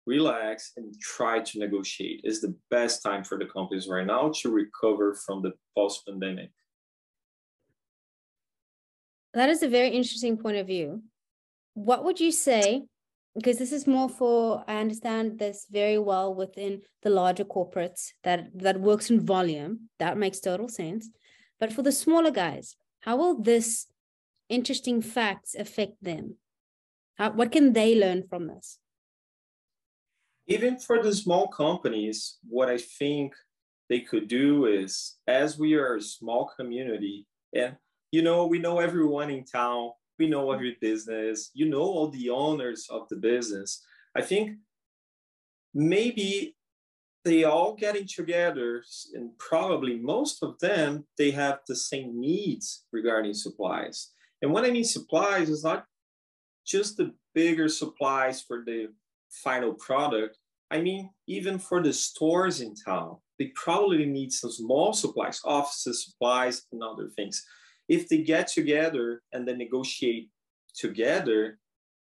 relax, 0.06 0.72
and 0.76 0.94
try 1.00 1.40
to 1.40 1.58
negotiate. 1.58 2.20
Is 2.24 2.40
the 2.40 2.54
best 2.70 3.02
time 3.02 3.24
for 3.24 3.38
the 3.38 3.46
companies 3.46 3.88
right 3.88 4.06
now 4.06 4.32
to 4.42 4.50
recover 4.50 5.14
from 5.14 5.42
the 5.42 5.52
post-pandemic. 5.76 6.50
That 9.34 9.48
is 9.48 9.62
a 9.62 9.68
very 9.68 9.88
interesting 9.88 10.36
point 10.36 10.58
of 10.58 10.66
view. 10.66 11.02
What 11.74 12.04
would 12.04 12.20
you 12.20 12.32
say 12.32 12.84
because 13.34 13.58
this 13.58 13.72
is 13.72 13.86
more 13.86 14.08
for 14.08 14.64
i 14.68 14.76
understand 14.76 15.38
this 15.38 15.66
very 15.70 15.98
well 15.98 16.34
within 16.34 16.82
the 17.02 17.10
larger 17.10 17.44
corporates 17.44 18.12
that 18.24 18.46
that 18.54 18.80
works 18.80 19.10
in 19.10 19.24
volume 19.24 19.88
that 19.98 20.18
makes 20.18 20.40
total 20.40 20.68
sense. 20.68 21.08
But 21.58 21.72
for 21.72 21.82
the 21.82 21.92
smaller 21.92 22.30
guys 22.30 22.76
how 23.00 23.16
will 23.16 23.40
this 23.40 23.86
interesting 24.48 25.02
facts 25.02 25.54
affect 25.54 25.94
them? 26.02 26.36
How, 27.16 27.30
what 27.30 27.50
can 27.50 27.72
they 27.72 27.98
learn 27.98 28.22
from 28.28 28.46
this? 28.46 28.78
Even 30.46 30.78
for 30.78 31.02
the 31.02 31.14
small 31.14 31.48
companies 31.48 32.38
what 32.48 32.68
i 32.68 32.78
think 32.78 33.32
they 33.88 34.00
could 34.00 34.28
do 34.28 34.66
is 34.66 35.16
as 35.26 35.58
we 35.58 35.74
are 35.74 35.96
a 35.96 36.00
small 36.00 36.50
community 36.56 37.26
and 37.54 37.76
you 38.10 38.22
know 38.22 38.46
we 38.46 38.58
know 38.58 38.78
everyone 38.78 39.30
in 39.30 39.44
town 39.44 39.90
we 40.22 40.28
know 40.28 40.56
business, 40.80 41.50
you 41.52 41.68
know 41.68 41.82
all 41.82 42.08
the 42.08 42.30
owners 42.30 42.86
of 42.90 43.08
the 43.08 43.16
business. 43.16 43.84
I 44.14 44.22
think 44.22 44.52
maybe 45.74 46.54
they 47.24 47.42
all 47.42 47.74
getting 47.74 48.06
together 48.06 48.84
and 49.14 49.36
probably 49.38 49.98
most 49.98 50.42
of 50.42 50.58
them 50.60 51.04
they 51.18 51.32
have 51.32 51.58
the 51.66 51.74
same 51.74 52.20
needs 52.20 52.84
regarding 52.92 53.34
supplies. 53.34 54.12
And 54.40 54.52
what 54.52 54.64
i 54.64 54.70
mean 54.70 54.84
supplies 54.84 55.48
is 55.48 55.64
not 55.64 55.86
just 56.64 56.96
the 56.96 57.08
bigger 57.34 57.68
supplies 57.68 58.42
for 58.46 58.62
the 58.64 58.88
final 59.44 59.74
product. 59.74 60.38
I 60.70 60.80
mean 60.80 61.10
even 61.26 61.58
for 61.58 61.82
the 61.82 61.92
stores 61.92 62.60
in 62.60 62.74
town 62.74 63.16
they 63.38 63.46
probably 63.64 64.06
need 64.06 64.32
some 64.32 64.52
small 64.52 64.92
supplies 64.92 65.40
office 65.44 66.04
supplies 66.04 66.56
and 66.70 66.82
other 66.82 67.08
things 67.16 67.44
if 67.88 68.08
they 68.08 68.18
get 68.18 68.48
together 68.48 69.22
and 69.32 69.46
then 69.46 69.58
negotiate 69.58 70.30
together, 70.74 71.58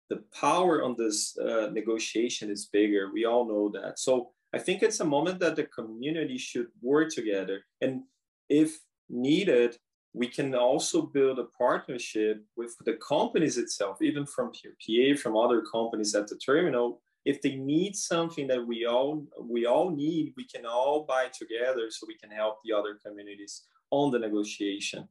the 0.09 0.23
power 0.39 0.83
on 0.83 0.95
this 0.97 1.37
uh, 1.39 1.69
negotiation 1.73 2.51
is 2.51 2.67
bigger. 2.67 3.11
We 3.13 3.25
all 3.25 3.47
know 3.47 3.69
that. 3.81 3.99
So 3.99 4.31
I 4.55 4.59
think 4.59 4.83
it's 4.83 5.01
a 5.01 5.05
moment 5.05 5.41
that 5.41 5.57
the 5.57 5.65
community 5.65 6.39
should 6.39 6.69
work 6.81 7.11
together. 7.11 7.63
And 7.81 8.03
if 8.49 8.79
needed, 9.09 9.77
we 10.15 10.29
can 10.29 10.55
also 10.55 11.03
build 11.03 11.39
a 11.39 11.45
partnership 11.59 12.43
with 12.57 12.75
the 12.85 12.95
companies 12.95 13.59
itself, 13.59 14.01
even 14.01 14.25
from 14.25 14.51
PA, 14.53 15.17
from 15.21 15.37
other 15.37 15.63
companies 15.63 16.15
at 16.15 16.29
the 16.29 16.37
terminal. 16.37 17.03
If 17.27 17.43
they 17.43 17.57
need 17.57 17.97
something 17.97 18.47
that 18.47 18.65
we 18.65 18.87
all 18.87 19.27
we 19.41 19.67
all 19.67 19.91
need, 19.91 20.33
we 20.37 20.47
can 20.47 20.65
all 20.65 21.05
buy 21.05 21.27
together 21.29 21.91
so 21.91 22.07
we 22.07 22.17
can 22.17 22.31
help 22.31 22.59
the 22.65 22.73
other 22.73 22.99
communities 23.05 23.65
on 23.91 24.11
the 24.11 24.19
negotiation 24.19 25.09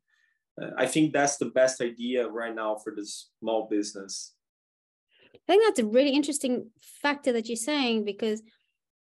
I 0.77 0.85
think 0.85 1.13
that's 1.13 1.37
the 1.37 1.47
best 1.47 1.81
idea 1.81 2.27
right 2.27 2.55
now 2.55 2.75
for 2.75 2.93
this 2.95 3.29
small 3.39 3.67
business. 3.69 4.33
I 5.33 5.51
think 5.51 5.63
that's 5.63 5.79
a 5.79 5.85
really 5.85 6.11
interesting 6.11 6.71
factor 7.01 7.33
that 7.33 7.47
you're 7.47 7.57
saying 7.57 8.05
because 8.05 8.41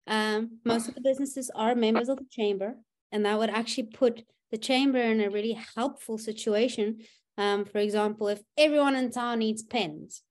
um, 0.06 0.58
most 0.64 0.88
of 0.88 0.94
the 0.94 1.00
businesses 1.00 1.50
are 1.54 1.74
members 1.74 2.08
of 2.08 2.18
the 2.18 2.26
chamber, 2.30 2.76
and 3.12 3.24
that 3.24 3.38
would 3.38 3.50
actually 3.50 3.88
put 3.92 4.22
the 4.50 4.58
chamber 4.58 4.98
in 4.98 5.20
a 5.20 5.30
really 5.30 5.58
helpful 5.76 6.18
situation. 6.18 7.00
Um, 7.36 7.64
for 7.64 7.78
example, 7.78 8.28
if 8.28 8.40
everyone 8.56 8.96
in 8.96 9.10
town 9.10 9.40
needs 9.40 9.62
pens, 9.62 10.22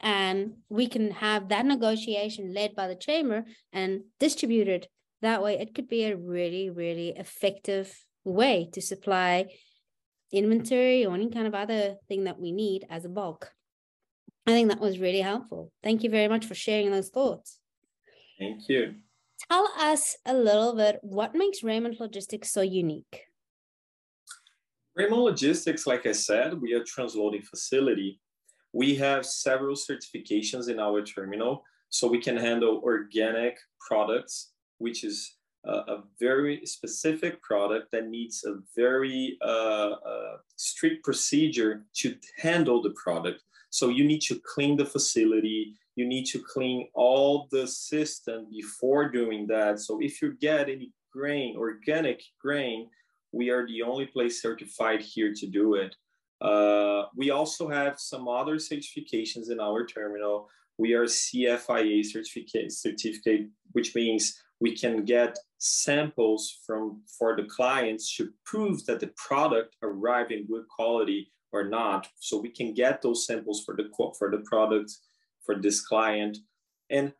and 0.00 0.54
we 0.68 0.86
can 0.86 1.10
have 1.10 1.48
that 1.48 1.64
negotiation 1.64 2.52
led 2.52 2.74
by 2.74 2.86
the 2.86 2.94
chamber 2.94 3.44
and 3.72 4.02
distributed 4.20 4.88
that 5.22 5.42
way, 5.42 5.58
it 5.58 5.74
could 5.74 5.88
be 5.88 6.04
a 6.04 6.16
really, 6.16 6.70
really 6.70 7.10
effective 7.10 7.94
way 8.24 8.68
to 8.72 8.82
supply 8.82 9.46
inventory 10.32 11.06
or 11.06 11.14
any 11.14 11.30
kind 11.30 11.46
of 11.46 11.54
other 11.54 11.96
thing 12.08 12.24
that 12.24 12.40
we 12.40 12.52
need 12.52 12.84
as 12.90 13.04
a 13.04 13.08
bulk. 13.08 13.52
I 14.46 14.52
think 14.52 14.68
that 14.68 14.80
was 14.80 14.98
really 14.98 15.20
helpful. 15.20 15.72
Thank 15.82 16.02
you 16.02 16.10
very 16.10 16.28
much 16.28 16.46
for 16.46 16.54
sharing 16.54 16.90
those 16.90 17.08
thoughts. 17.08 17.58
Thank 18.38 18.68
you. 18.68 18.94
Tell 19.50 19.68
us 19.78 20.16
a 20.24 20.34
little 20.34 20.74
bit 20.74 20.98
what 21.02 21.34
makes 21.34 21.62
Ray-mont 21.62 22.00
Logistics 22.00 22.52
so 22.52 22.62
unique. 22.62 23.24
Ray-mont 24.94 25.22
Logistics, 25.22 25.86
like 25.86 26.06
I 26.06 26.12
said, 26.12 26.60
we 26.60 26.74
are 26.74 26.80
a 26.80 26.84
transloading 26.84 27.44
facility. 27.44 28.20
We 28.72 28.94
have 28.96 29.26
several 29.26 29.74
certifications 29.74 30.68
in 30.68 30.78
our 30.78 31.02
terminal, 31.02 31.64
so 31.88 32.08
we 32.08 32.20
can 32.20 32.36
handle 32.36 32.80
organic 32.82 33.58
products, 33.86 34.52
which 34.78 35.04
is 35.04 35.36
a 35.72 36.02
very 36.20 36.64
specific 36.64 37.42
product 37.42 37.90
that 37.92 38.08
needs 38.08 38.44
a 38.44 38.56
very 38.74 39.36
uh, 39.42 39.90
uh, 39.92 40.36
strict 40.56 41.04
procedure 41.04 41.84
to 41.94 42.14
handle 42.38 42.82
the 42.82 42.94
product. 43.02 43.42
So 43.70 43.88
you 43.88 44.04
need 44.04 44.22
to 44.22 44.40
clean 44.44 44.76
the 44.76 44.86
facility, 44.86 45.74
you 45.96 46.06
need 46.06 46.26
to 46.26 46.38
clean 46.38 46.88
all 46.94 47.48
the 47.50 47.66
system 47.66 48.46
before 48.50 49.10
doing 49.10 49.46
that. 49.48 49.80
So 49.80 49.98
if 50.00 50.22
you 50.22 50.34
get 50.40 50.68
any 50.68 50.92
grain, 51.12 51.56
organic 51.56 52.22
grain, 52.40 52.88
we 53.32 53.50
are 53.50 53.66
the 53.66 53.82
only 53.82 54.06
place 54.06 54.40
certified 54.40 55.00
here 55.00 55.32
to 55.34 55.46
do 55.46 55.74
it. 55.74 55.96
Uh, 56.40 57.04
we 57.16 57.30
also 57.30 57.68
have 57.68 57.98
some 57.98 58.28
other 58.28 58.56
certifications 58.56 59.50
in 59.50 59.58
our 59.58 59.86
terminal. 59.86 60.48
We 60.78 60.92
are 60.92 61.04
CFIA 61.04 62.04
certificate, 62.04 62.72
certificate 62.72 63.48
which 63.72 63.94
means 63.94 64.42
we 64.60 64.76
can 64.76 65.04
get 65.04 65.38
samples 65.58 66.58
from 66.66 67.02
for 67.18 67.36
the 67.36 67.44
clients 67.44 68.14
to 68.16 68.30
prove 68.44 68.84
that 68.86 69.00
the 69.00 69.10
product 69.16 69.76
arrived 69.82 70.32
in 70.32 70.46
good 70.46 70.68
quality 70.68 71.32
or 71.52 71.64
not. 71.64 72.08
So 72.18 72.38
we 72.38 72.50
can 72.50 72.74
get 72.74 73.00
those 73.00 73.26
samples 73.26 73.64
for 73.64 73.74
the 73.74 73.88
for 74.18 74.30
the 74.30 74.42
product 74.44 74.92
for 75.44 75.56
this 75.56 75.80
client. 75.80 76.38
And 76.90 77.12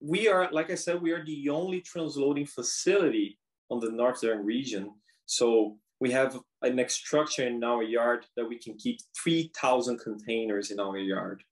we 0.00 0.28
are 0.28 0.50
like 0.52 0.70
i 0.70 0.74
said 0.74 1.00
we 1.00 1.12
are 1.12 1.24
the 1.24 1.48
only 1.48 1.80
transloading 1.80 2.46
facility 2.48 3.38
on 3.70 3.80
the 3.80 3.90
northern 3.90 4.44
region. 4.44 4.92
So 5.26 5.78
we 6.00 6.10
have 6.10 6.38
an 6.62 6.86
structure 6.88 7.46
in 7.46 7.62
our 7.64 7.82
yard 7.82 8.26
that 8.36 8.46
we 8.46 8.58
can 8.58 8.74
keep 8.74 8.98
3000 9.22 9.98
containers 9.98 10.70
in 10.70 10.80
our 10.80 10.98
yard. 10.98 11.42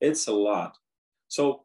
It's 0.00 0.26
a 0.26 0.32
lot. 0.32 0.76
So 1.28 1.64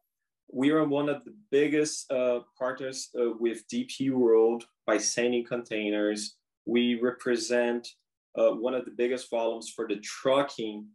we 0.51 0.71
are 0.71 0.83
one 0.83 1.09
of 1.09 1.23
the 1.25 1.33
biggest 1.51 2.11
uh, 2.11 2.39
partners 2.57 3.09
uh, 3.19 3.31
with 3.39 3.67
DP 3.67 4.11
World 4.11 4.65
by 4.85 4.97
sending 4.97 5.45
containers. 5.45 6.37
We 6.65 6.99
represent 6.99 7.87
uh, 8.37 8.51
one 8.51 8.73
of 8.73 8.85
the 8.85 8.91
biggest 8.91 9.29
volumes 9.29 9.69
for 9.69 9.87
the 9.87 9.97
trucking 9.97 10.87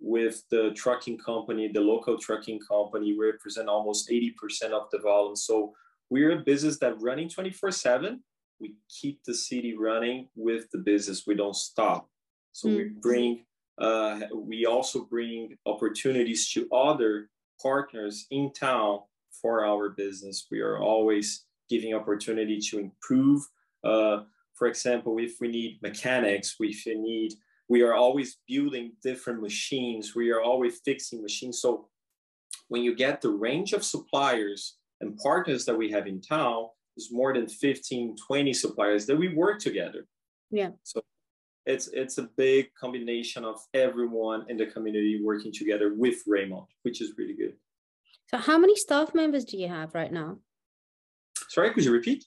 with 0.00 0.42
the 0.50 0.72
trucking 0.74 1.18
company, 1.18 1.68
the 1.68 1.80
local 1.80 2.18
trucking 2.18 2.60
company. 2.60 3.12
We 3.12 3.26
represent 3.26 3.68
almost 3.68 4.08
80% 4.10 4.70
of 4.72 4.88
the 4.90 4.98
volume. 4.98 5.36
So 5.36 5.72
we're 6.08 6.40
a 6.40 6.42
business 6.42 6.78
that 6.78 7.00
running 7.00 7.28
24 7.28 7.70
7. 7.70 8.22
We 8.58 8.74
keep 8.88 9.22
the 9.24 9.34
city 9.34 9.76
running 9.76 10.28
with 10.34 10.70
the 10.72 10.78
business. 10.78 11.26
We 11.26 11.34
don't 11.34 11.56
stop. 11.56 12.08
So 12.52 12.68
mm. 12.68 12.76
we 12.76 12.84
bring, 13.00 13.44
uh, 13.80 14.20
we 14.34 14.66
also 14.66 15.04
bring 15.04 15.56
opportunities 15.66 16.50
to 16.52 16.68
other 16.72 17.30
partners 17.62 18.26
in 18.30 18.52
town 18.52 19.00
for 19.40 19.64
our 19.64 19.90
business. 19.90 20.46
We 20.50 20.60
are 20.60 20.78
always 20.78 21.44
giving 21.68 21.94
opportunity 21.94 22.58
to 22.60 22.78
improve. 22.78 23.42
Uh, 23.84 24.22
for 24.54 24.66
example, 24.66 25.18
if 25.18 25.40
we 25.40 25.48
need 25.48 25.80
mechanics, 25.82 26.56
if 26.58 26.82
we 26.86 26.94
need, 26.96 27.32
we 27.68 27.82
are 27.82 27.94
always 27.94 28.38
building 28.48 28.92
different 29.02 29.40
machines. 29.40 30.14
We 30.14 30.30
are 30.30 30.42
always 30.42 30.80
fixing 30.84 31.22
machines. 31.22 31.60
So 31.60 31.88
when 32.68 32.82
you 32.82 32.94
get 32.94 33.20
the 33.20 33.30
range 33.30 33.72
of 33.72 33.84
suppliers 33.84 34.76
and 35.00 35.16
partners 35.16 35.64
that 35.64 35.76
we 35.76 35.90
have 35.92 36.06
in 36.06 36.20
town 36.20 36.66
is 36.96 37.10
more 37.12 37.32
than 37.32 37.48
15, 37.48 38.16
20 38.16 38.52
suppliers 38.52 39.06
that 39.06 39.16
we 39.16 39.28
work 39.28 39.60
together. 39.60 40.06
Yeah. 40.50 40.70
So 40.82 41.00
it's 41.70 41.88
it's 41.88 42.18
a 42.18 42.28
big 42.36 42.74
combination 42.74 43.44
of 43.44 43.60
everyone 43.74 44.44
in 44.48 44.56
the 44.56 44.66
community 44.66 45.20
working 45.22 45.52
together 45.52 45.94
with 45.94 46.18
Ray-mont, 46.26 46.68
which 46.82 47.00
is 47.00 47.14
really 47.16 47.34
good. 47.34 47.54
So 48.30 48.36
how 48.38 48.58
many 48.58 48.76
staff 48.76 49.14
members 49.14 49.44
do 49.44 49.56
you 49.56 49.68
have 49.68 49.94
right 49.94 50.12
now? 50.12 50.38
Sorry, 51.48 51.72
could 51.72 51.84
you 51.84 51.92
repeat? 51.92 52.24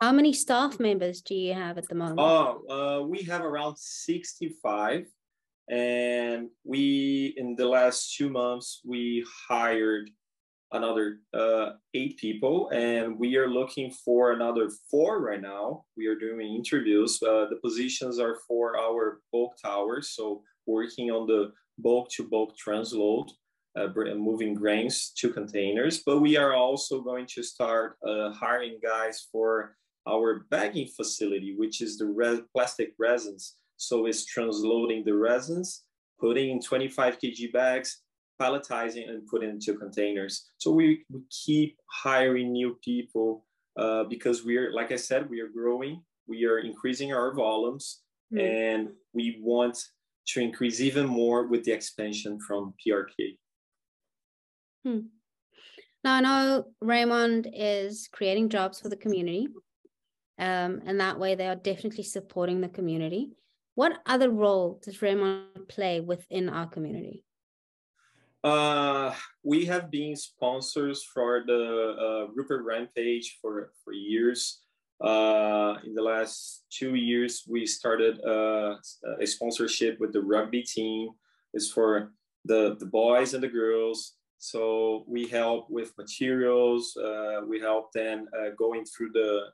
How 0.00 0.12
many 0.12 0.32
staff 0.32 0.80
members 0.80 1.22
do 1.22 1.34
you 1.34 1.54
have 1.54 1.76
at 1.76 1.88
the 1.88 1.94
moment? 1.94 2.20
Oh, 2.20 2.62
uh, 2.70 3.06
we 3.06 3.22
have 3.24 3.42
around 3.42 3.76
65. 3.76 5.06
And 5.68 6.48
we, 6.64 7.34
in 7.36 7.54
the 7.54 7.66
last 7.66 8.16
two 8.16 8.28
months, 8.28 8.80
we 8.84 9.24
hired 9.48 10.10
another 10.72 11.20
uh, 11.34 11.70
eight 11.94 12.16
people, 12.18 12.70
and 12.70 13.18
we 13.18 13.36
are 13.36 13.48
looking 13.48 13.90
for 13.90 14.32
another 14.32 14.70
four 14.90 15.20
right 15.20 15.40
now. 15.40 15.84
We 15.96 16.06
are 16.06 16.14
doing 16.14 16.54
interviews. 16.54 17.20
Uh, 17.22 17.46
the 17.48 17.58
positions 17.62 18.18
are 18.18 18.36
for 18.46 18.78
our 18.78 19.20
bulk 19.32 19.54
towers, 19.62 20.10
so 20.10 20.42
working 20.66 21.10
on 21.10 21.26
the 21.26 21.52
bulk 21.78 22.10
to 22.10 22.28
bulk 22.28 22.54
transload, 22.56 23.28
uh, 23.76 23.88
moving 24.16 24.54
grains 24.54 25.12
to 25.16 25.32
containers. 25.32 26.02
But 26.04 26.20
we 26.20 26.36
are 26.36 26.54
also 26.54 27.00
going 27.00 27.26
to 27.34 27.42
start 27.42 27.96
uh, 28.06 28.30
hiring 28.32 28.78
guys 28.82 29.26
for 29.32 29.76
our 30.08 30.46
bagging 30.50 30.88
facility, 30.88 31.54
which 31.56 31.80
is 31.80 31.98
the 31.98 32.06
res- 32.06 32.42
plastic 32.54 32.94
resins. 32.98 33.56
So 33.76 34.06
it's 34.06 34.26
transloading 34.30 35.04
the 35.04 35.14
resins, 35.14 35.84
putting 36.20 36.50
in 36.50 36.60
25 36.60 37.18
kg 37.18 37.52
bags, 37.52 38.02
palletizing 38.40 39.08
and 39.08 39.26
putting 39.26 39.50
into 39.50 39.74
containers. 39.74 40.50
So 40.58 40.70
we, 40.70 41.04
we 41.10 41.20
keep 41.30 41.76
hiring 42.02 42.52
new 42.52 42.78
people 42.82 43.44
uh, 43.76 44.04
because 44.04 44.44
we're, 44.44 44.72
like 44.72 44.92
I 44.92 44.96
said, 44.96 45.28
we 45.28 45.40
are 45.40 45.48
growing, 45.48 46.02
we 46.26 46.44
are 46.46 46.58
increasing 46.58 47.12
our 47.12 47.34
volumes, 47.34 48.00
mm. 48.32 48.40
and 48.40 48.88
we 49.12 49.40
want 49.42 49.78
to 50.28 50.40
increase 50.40 50.80
even 50.80 51.06
more 51.06 51.46
with 51.46 51.64
the 51.64 51.72
expansion 51.72 52.38
from 52.46 52.74
PRK. 52.86 53.38
Hmm. 54.84 55.00
Now 56.04 56.14
I 56.14 56.20
know 56.20 56.64
Ray-mont 56.80 57.46
is 57.52 58.08
creating 58.12 58.48
jobs 58.48 58.80
for 58.80 58.88
the 58.88 58.96
community. 58.96 59.48
Um, 60.38 60.80
and 60.86 60.98
that 61.00 61.18
way 61.18 61.34
they 61.34 61.48
are 61.48 61.56
definitely 61.56 62.04
supporting 62.04 62.60
the 62.60 62.68
community. 62.68 63.32
What 63.74 63.98
other 64.06 64.30
role 64.30 64.80
does 64.82 65.02
Ray-mont 65.02 65.68
play 65.68 66.00
within 66.00 66.48
our 66.48 66.66
community? 66.66 67.24
Uh, 68.42 69.14
we 69.42 69.66
have 69.66 69.90
been 69.90 70.16
sponsors 70.16 71.04
for 71.04 71.42
the 71.46 71.94
uh, 72.00 72.32
Rupert 72.32 72.64
Rampage 72.64 73.38
for, 73.40 73.72
for 73.84 73.92
years. 73.92 74.60
Uh, 75.00 75.76
in 75.84 75.94
the 75.94 76.02
last 76.02 76.64
two 76.70 76.94
years, 76.94 77.44
we 77.48 77.66
started 77.66 78.20
uh, 78.24 78.76
a 79.20 79.26
sponsorship 79.26 79.98
with 80.00 80.12
the 80.12 80.22
rugby 80.22 80.62
team. 80.62 81.10
It's 81.52 81.70
for 81.70 82.12
the, 82.44 82.76
the 82.78 82.86
boys 82.86 83.34
and 83.34 83.42
the 83.42 83.48
girls. 83.48 84.14
So 84.38 85.04
we 85.06 85.26
help 85.26 85.68
with 85.68 85.96
materials. 85.98 86.96
Uh, 86.96 87.42
we 87.46 87.60
help 87.60 87.92
them 87.92 88.26
uh, 88.38 88.50
going 88.58 88.84
through 88.84 89.12
the 89.12 89.48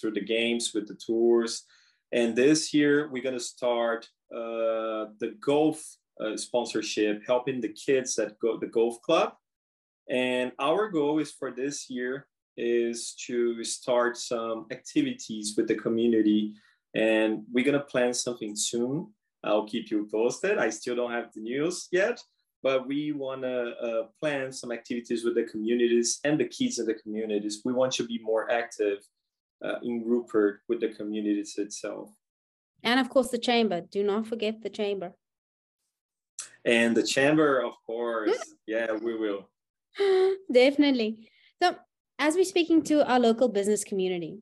through 0.00 0.12
the 0.12 0.24
games 0.24 0.72
with 0.72 0.86
the 0.86 0.94
tours. 0.94 1.64
And 2.12 2.34
this 2.34 2.72
year 2.72 3.10
we're 3.10 3.22
gonna 3.22 3.40
start 3.40 4.08
uh, 4.34 5.12
the 5.18 5.36
golf 5.40 5.84
uh, 6.22 6.36
sponsorship, 6.36 7.22
helping 7.26 7.60
the 7.60 7.68
kids 7.68 8.18
at 8.18 8.38
go- 8.38 8.58
the 8.58 8.66
golf 8.66 9.00
club. 9.02 9.32
And 10.08 10.52
our 10.58 10.88
goal 10.88 11.18
is 11.18 11.32
for 11.32 11.50
this 11.50 11.88
year 11.88 12.26
is 12.56 13.14
to 13.26 13.62
start 13.64 14.16
some 14.16 14.66
activities 14.70 15.54
with 15.56 15.68
the 15.68 15.76
community. 15.76 16.54
And 16.94 17.42
we're 17.52 17.64
gonna 17.64 17.80
plan 17.80 18.12
something 18.12 18.56
soon. 18.56 19.12
I'll 19.44 19.66
keep 19.66 19.90
you 19.90 20.08
posted. 20.12 20.58
I 20.58 20.70
still 20.70 20.96
don't 20.96 21.12
have 21.12 21.32
the 21.32 21.40
news 21.40 21.88
yet, 21.90 22.20
but 22.62 22.86
we 22.86 23.12
want 23.12 23.42
to 23.42 23.70
uh, 23.76 24.02
plan 24.20 24.52
some 24.52 24.70
activities 24.70 25.24
with 25.24 25.34
the 25.34 25.44
communities 25.44 26.20
and 26.24 26.38
the 26.38 26.44
kids 26.44 26.78
in 26.78 26.86
the 26.86 26.94
communities. 26.94 27.62
We 27.64 27.72
want 27.72 27.92
to 27.92 28.04
be 28.04 28.18
more 28.22 28.50
active 28.50 28.98
uh, 29.64 29.76
in 29.82 30.04
Rupert 30.04 30.60
with 30.68 30.80
the 30.80 30.88
communities 30.88 31.54
itself. 31.56 32.10
And 32.82 33.00
of 33.00 33.08
course, 33.08 33.28
the 33.28 33.38
chamber. 33.38 33.80
Do 33.80 34.02
not 34.02 34.26
forget 34.26 34.62
the 34.62 34.70
chamber. 34.70 35.12
And 36.64 36.96
the 36.96 37.02
chamber, 37.02 37.60
of 37.60 37.74
course. 37.86 38.36
yeah, 38.66 38.92
we 38.92 39.16
will. 39.16 39.48
Definitely. 40.52 41.30
So, 41.62 41.76
as 42.18 42.34
we're 42.34 42.44
speaking 42.44 42.82
to 42.84 43.06
our 43.10 43.18
local 43.18 43.48
business 43.48 43.84
community, 43.84 44.40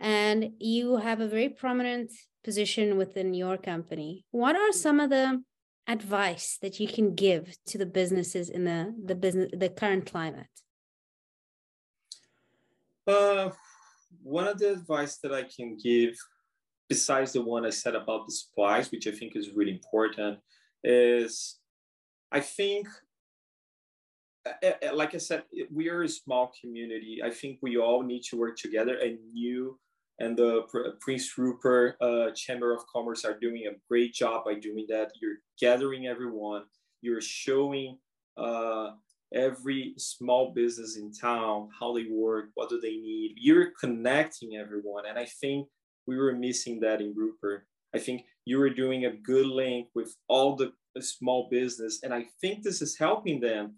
and 0.00 0.52
you 0.58 0.96
have 0.96 1.20
a 1.20 1.28
very 1.28 1.48
prominent 1.48 2.10
position 2.42 2.96
within 2.96 3.34
your 3.34 3.56
company, 3.56 4.24
what 4.30 4.56
are 4.56 4.72
some 4.72 4.98
of 4.98 5.10
the 5.10 5.42
advice 5.86 6.58
that 6.62 6.80
you 6.80 6.88
can 6.88 7.14
give 7.14 7.56
to 7.66 7.76
the 7.76 7.86
businesses 7.86 8.48
in 8.48 8.64
the 8.64 8.94
the 9.04 9.14
business 9.14 9.50
the 9.56 9.68
current 9.68 10.06
climate? 10.06 10.46
Uh, 13.06 13.50
one 14.22 14.46
of 14.46 14.58
the 14.58 14.72
advice 14.72 15.18
that 15.18 15.32
I 15.32 15.42
can 15.42 15.76
give, 15.76 16.14
besides 16.88 17.32
the 17.32 17.42
one 17.42 17.66
I 17.66 17.70
said 17.70 17.94
about 17.94 18.26
the 18.26 18.32
supplies, 18.32 18.90
which 18.90 19.06
I 19.06 19.10
think 19.10 19.34
is 19.34 19.50
really 19.54 19.72
important, 19.72 20.38
is 20.84 21.58
I 22.30 22.40
think, 22.40 22.88
like 24.92 25.14
I 25.14 25.18
said, 25.18 25.44
we 25.72 25.88
are 25.88 26.02
a 26.02 26.08
small 26.08 26.52
community. 26.60 27.20
I 27.24 27.30
think 27.30 27.58
we 27.62 27.76
all 27.76 28.02
need 28.02 28.22
to 28.30 28.36
work 28.36 28.56
together, 28.56 28.96
and 28.98 29.18
you 29.32 29.78
and 30.18 30.36
the 30.36 30.62
Prince 31.00 31.36
Rupert 31.36 31.96
uh, 32.00 32.30
Chamber 32.34 32.74
of 32.74 32.82
Commerce 32.86 33.24
are 33.24 33.38
doing 33.38 33.64
a 33.66 33.76
great 33.88 34.14
job 34.14 34.44
by 34.44 34.54
doing 34.54 34.86
that. 34.88 35.10
You're 35.20 35.38
gathering 35.60 36.06
everyone. 36.06 36.62
You're 37.00 37.20
showing 37.20 37.98
uh, 38.36 38.90
every 39.34 39.94
small 39.98 40.52
business 40.54 40.96
in 40.96 41.12
town, 41.12 41.70
how 41.78 41.92
they 41.94 42.06
work, 42.10 42.50
what 42.54 42.68
do 42.68 42.80
they 42.80 42.96
need. 42.96 43.34
You're 43.36 43.72
connecting 43.80 44.56
everyone. 44.56 45.04
And 45.08 45.18
I 45.18 45.24
think 45.24 45.68
we 46.06 46.16
were 46.16 46.32
missing 46.34 46.80
that 46.80 47.00
in 47.00 47.14
Rupert. 47.16 47.66
I 47.94 47.98
think 47.98 48.22
you 48.44 48.58
were 48.58 48.70
doing 48.70 49.04
a 49.04 49.16
good 49.16 49.46
link 49.46 49.88
with 49.94 50.16
all 50.28 50.56
the 50.56 50.72
small 51.00 51.48
business. 51.50 52.00
And 52.02 52.12
I 52.12 52.26
think 52.40 52.62
this 52.62 52.82
is 52.82 52.96
helping 52.96 53.40
them 53.40 53.74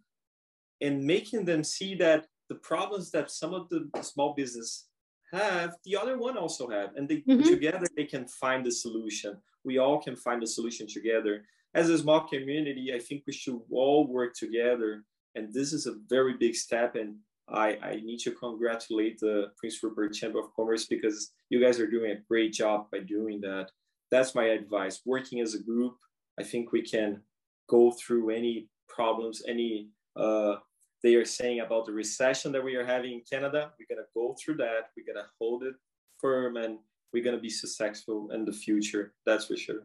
and 0.80 1.04
making 1.04 1.44
them 1.44 1.62
see 1.62 1.94
that 1.96 2.26
the 2.48 2.56
problems 2.56 3.10
that 3.12 3.30
some 3.30 3.54
of 3.54 3.68
the 3.68 3.88
small 4.02 4.34
business 4.34 4.86
have, 5.32 5.74
the 5.84 5.96
other 5.96 6.18
one 6.18 6.36
also 6.36 6.68
have. 6.68 6.90
And 6.96 7.08
they 7.08 7.18
mm-hmm. 7.18 7.42
together 7.42 7.86
they 7.96 8.04
can 8.04 8.26
find 8.26 8.64
the 8.64 8.72
solution. 8.72 9.36
We 9.64 9.78
all 9.78 10.00
can 10.00 10.16
find 10.16 10.42
the 10.42 10.46
solution 10.46 10.86
together. 10.86 11.44
As 11.74 11.88
a 11.88 11.98
small 11.98 12.20
community, 12.20 12.92
I 12.94 12.98
think 12.98 13.24
we 13.26 13.32
should 13.32 13.60
all 13.70 14.06
work 14.06 14.34
together 14.34 15.04
and 15.34 15.52
this 15.52 15.72
is 15.72 15.86
a 15.86 15.96
very 16.08 16.34
big 16.34 16.54
step. 16.54 16.94
And 16.94 17.16
I, 17.48 17.76
I 17.82 18.00
need 18.02 18.18
to 18.20 18.30
congratulate 18.32 19.18
the 19.18 19.48
Prince 19.58 19.82
Rupert 19.82 20.14
Chamber 20.14 20.38
of 20.38 20.54
Commerce 20.54 20.86
because 20.86 21.32
you 21.50 21.60
guys 21.60 21.78
are 21.80 21.90
doing 21.90 22.12
a 22.12 22.20
great 22.28 22.52
job 22.52 22.86
by 22.90 23.00
doing 23.00 23.40
that. 23.42 23.70
That's 24.14 24.36
my 24.36 24.44
advice. 24.44 25.00
Working 25.04 25.40
as 25.40 25.54
a 25.54 25.58
group, 25.60 25.96
I 26.38 26.44
think 26.44 26.70
we 26.70 26.82
can 26.82 27.20
go 27.68 27.90
through 27.90 28.30
any 28.30 28.68
problems, 28.88 29.42
any 29.48 29.88
uh, 30.14 30.54
they 31.02 31.16
are 31.16 31.24
saying 31.24 31.58
about 31.58 31.84
the 31.86 31.92
recession 31.92 32.52
that 32.52 32.62
we 32.62 32.76
are 32.76 32.86
having 32.86 33.14
in 33.14 33.22
Canada. 33.28 33.72
We're 33.76 33.92
gonna 33.92 34.06
go 34.14 34.36
through 34.38 34.58
that. 34.58 34.90
We're 34.96 35.12
gonna 35.12 35.26
hold 35.40 35.64
it 35.64 35.74
firm, 36.20 36.56
and 36.58 36.78
we're 37.12 37.24
gonna 37.24 37.40
be 37.40 37.50
successful 37.50 38.30
in 38.30 38.44
the 38.44 38.52
future. 38.52 39.14
That's 39.26 39.46
for 39.46 39.56
sure. 39.56 39.82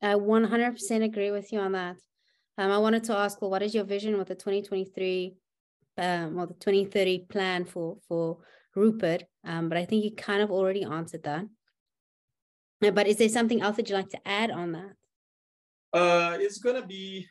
I 0.00 0.14
100% 0.14 1.02
agree 1.02 1.32
with 1.32 1.52
you 1.52 1.58
on 1.58 1.72
that. 1.72 1.96
Um, 2.58 2.70
I 2.70 2.78
wanted 2.78 3.02
to 3.04 3.16
ask, 3.16 3.42
well, 3.42 3.50
what 3.50 3.62
is 3.62 3.74
your 3.74 3.84
vision 3.84 4.18
with 4.18 4.28
the 4.28 4.36
2023 4.36 5.34
um, 5.98 6.38
or 6.38 6.46
the 6.46 6.54
2030 6.54 7.26
plan 7.28 7.64
for 7.64 7.96
for 8.06 8.38
Rupert? 8.76 9.24
Um, 9.44 9.68
but 9.68 9.78
I 9.78 9.84
think 9.84 10.04
you 10.04 10.14
kind 10.14 10.42
of 10.42 10.52
already 10.52 10.84
answered 10.84 11.24
that. 11.24 11.44
Uh, 12.82 12.90
but 12.90 13.06
is 13.06 13.16
there 13.16 13.28
something 13.28 13.60
else 13.60 13.76
that 13.76 13.88
you'd 13.88 13.96
like 13.96 14.10
to 14.10 14.28
add 14.28 14.50
on 14.50 14.72
that? 14.72 14.92
Uh, 15.92 16.36
it's 16.40 16.58
gonna 16.58 16.86
be, 16.86 17.26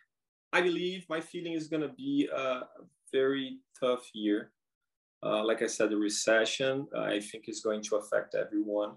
I 0.54 0.62
believe, 0.62 1.06
my 1.10 1.20
feeling 1.20 1.54
is 1.54 1.68
gonna 1.68 1.90
be 1.90 2.30
a 2.34 2.62
very 3.12 3.60
tough 3.80 4.10
year. 4.14 4.52
Uh, 5.24 5.44
like 5.44 5.62
I 5.62 5.68
said, 5.68 5.90
the 5.90 5.98
recession, 5.98 6.88
I 6.98 7.20
think, 7.20 7.48
is 7.48 7.62
going 7.62 7.84
to 7.84 7.98
affect 7.98 8.34
everyone. 8.34 8.94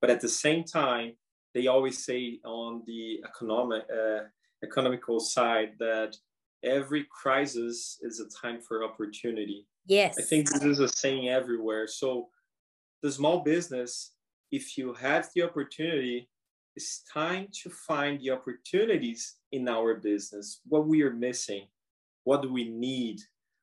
But 0.00 0.10
at 0.10 0.20
the 0.20 0.28
same 0.28 0.64
time, 0.64 1.12
they 1.54 1.66
always 1.66 2.04
say 2.04 2.40
on 2.44 2.82
the 2.86 3.20
economic 3.24 3.84
uh, 3.90 4.24
economical 4.62 5.20
side 5.20 5.72
that 5.78 6.16
every 6.62 7.06
crisis 7.10 7.98
is 8.02 8.20
a 8.20 8.28
time 8.28 8.60
for 8.60 8.84
opportunity. 8.84 9.66
Yes. 9.86 10.16
I 10.18 10.22
think 10.22 10.50
this 10.50 10.62
is 10.62 10.78
a 10.80 10.88
saying 10.88 11.28
everywhere. 11.28 11.86
So 11.86 12.28
the 13.02 13.10
small 13.10 13.40
business, 13.40 14.12
if 14.50 14.76
you 14.76 14.94
have 14.94 15.28
the 15.34 15.42
opportunity, 15.42 16.28
it's 16.76 17.02
time 17.12 17.48
to 17.62 17.70
find 17.70 18.20
the 18.20 18.30
opportunities 18.30 19.36
in 19.52 19.68
our 19.68 19.94
business. 19.94 20.60
What 20.68 20.86
we 20.86 21.02
are 21.02 21.12
missing, 21.12 21.66
what 22.24 22.42
do 22.42 22.52
we 22.52 22.68
need, 22.68 23.20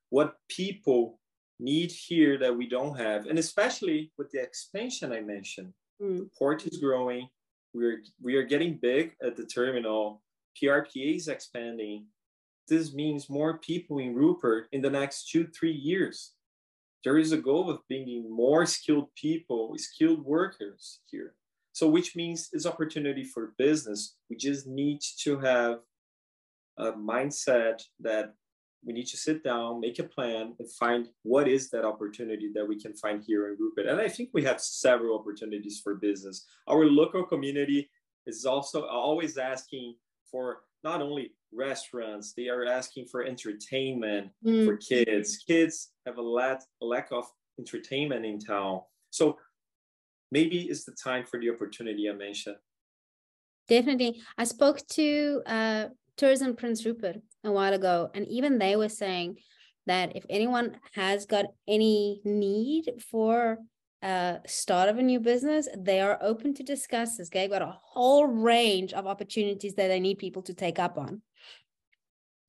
what 0.09 0.35
people 0.49 1.19
need 1.59 1.91
here 1.91 2.37
that 2.37 2.55
we 2.55 2.67
don't 2.67 2.97
have, 2.97 3.25
and 3.25 3.39
especially 3.39 4.11
with 4.17 4.31
the 4.31 4.41
expansion 4.41 5.11
I 5.11 5.21
mentioned. 5.21 5.73
Mm. 6.01 6.17
The 6.17 6.29
port 6.37 6.65
is 6.65 6.77
growing. 6.77 7.29
We're 7.73 8.01
we 8.21 8.35
are 8.35 8.43
getting 8.43 8.77
big 8.77 9.15
at 9.21 9.35
the 9.35 9.45
terminal. 9.45 10.21
PRPA 10.61 11.15
is 11.15 11.27
expanding. 11.27 12.05
This 12.67 12.93
means 12.93 13.29
more 13.29 13.57
people 13.59 13.99
in 13.99 14.15
Rupert 14.15 14.67
in 14.71 14.81
the 14.81 14.89
next 14.89 15.29
two 15.29 15.47
three 15.47 15.71
years. 15.71 16.33
There 17.03 17.17
is 17.17 17.31
a 17.31 17.37
goal 17.37 17.69
of 17.69 17.79
bringing 17.87 18.29
more 18.29 18.65
skilled 18.65 19.09
people, 19.15 19.73
skilled 19.77 20.23
workers 20.23 20.99
here. 21.09 21.35
So, 21.73 21.87
which 21.87 22.15
means 22.15 22.49
it's 22.53 22.65
opportunity 22.65 23.23
for 23.23 23.53
business. 23.57 24.15
We 24.29 24.35
just 24.35 24.65
need 24.65 24.99
to 25.21 25.39
have 25.39 25.79
a 26.77 26.91
mindset 26.93 27.81
that 27.99 28.33
we 28.83 28.93
need 28.93 29.07
to 29.07 29.17
sit 29.17 29.43
down, 29.43 29.79
make 29.79 29.99
a 29.99 30.03
plan, 30.03 30.53
and 30.59 30.71
find 30.73 31.07
what 31.23 31.47
is 31.47 31.69
that 31.69 31.85
opportunity 31.85 32.49
that 32.55 32.67
we 32.67 32.79
can 32.79 32.93
find 32.95 33.23
here 33.25 33.49
in 33.49 33.57
Rupert. 33.59 33.87
And 33.87 33.99
I 33.99 34.07
think 34.07 34.29
we 34.33 34.43
have 34.43 34.61
several 34.61 35.19
opportunities 35.19 35.81
for 35.83 35.95
business. 35.95 36.45
Our 36.67 36.85
local 36.85 37.23
community 37.23 37.89
is 38.25 38.45
also 38.45 38.85
always 38.85 39.37
asking 39.37 39.95
for 40.31 40.61
not 40.83 41.01
only 41.01 41.33
restaurants, 41.53 42.33
they 42.33 42.49
are 42.49 42.65
asking 42.65 43.07
for 43.07 43.23
entertainment 43.23 44.29
mm. 44.45 44.65
for 44.65 44.77
kids. 44.77 45.37
Kids 45.47 45.89
have 46.05 46.17
a 46.17 46.21
lot 46.21 46.63
a 46.81 46.85
lack 46.85 47.09
of 47.11 47.25
entertainment 47.59 48.25
in 48.25 48.39
town. 48.39 48.81
So 49.09 49.37
maybe 50.31 50.63
it's 50.63 50.85
the 50.85 50.95
time 51.03 51.25
for 51.25 51.39
the 51.39 51.49
opportunity 51.49 52.09
I 52.09 52.13
mentioned. 52.13 52.57
Definitely. 53.67 54.21
I 54.37 54.45
spoke 54.45 54.85
to 54.91 55.41
uh, 55.45 55.85
Tourism 56.15 56.55
Prince 56.55 56.85
Rupert 56.85 57.17
a 57.43 57.51
while 57.51 57.73
ago, 57.73 58.09
and 58.13 58.27
even 58.27 58.57
they 58.57 58.75
were 58.75 58.89
saying 58.89 59.37
that 59.87 60.15
if 60.15 60.25
anyone 60.29 60.77
has 60.93 61.25
got 61.25 61.45
any 61.67 62.21
need 62.23 62.91
for 63.09 63.57
a 64.01 64.39
start 64.45 64.89
of 64.89 64.97
a 64.97 65.01
new 65.01 65.19
business, 65.19 65.67
they 65.77 65.99
are 65.99 66.17
open 66.21 66.53
to 66.55 66.63
discuss 66.63 67.17
this. 67.17 67.29
They've 67.29 67.49
got 67.49 67.61
a 67.61 67.77
whole 67.81 68.27
range 68.27 68.93
of 68.93 69.07
opportunities 69.07 69.73
that 69.75 69.87
they 69.87 69.99
need 69.99 70.17
people 70.17 70.43
to 70.43 70.53
take 70.53 70.79
up 70.79 70.97
on. 70.97 71.21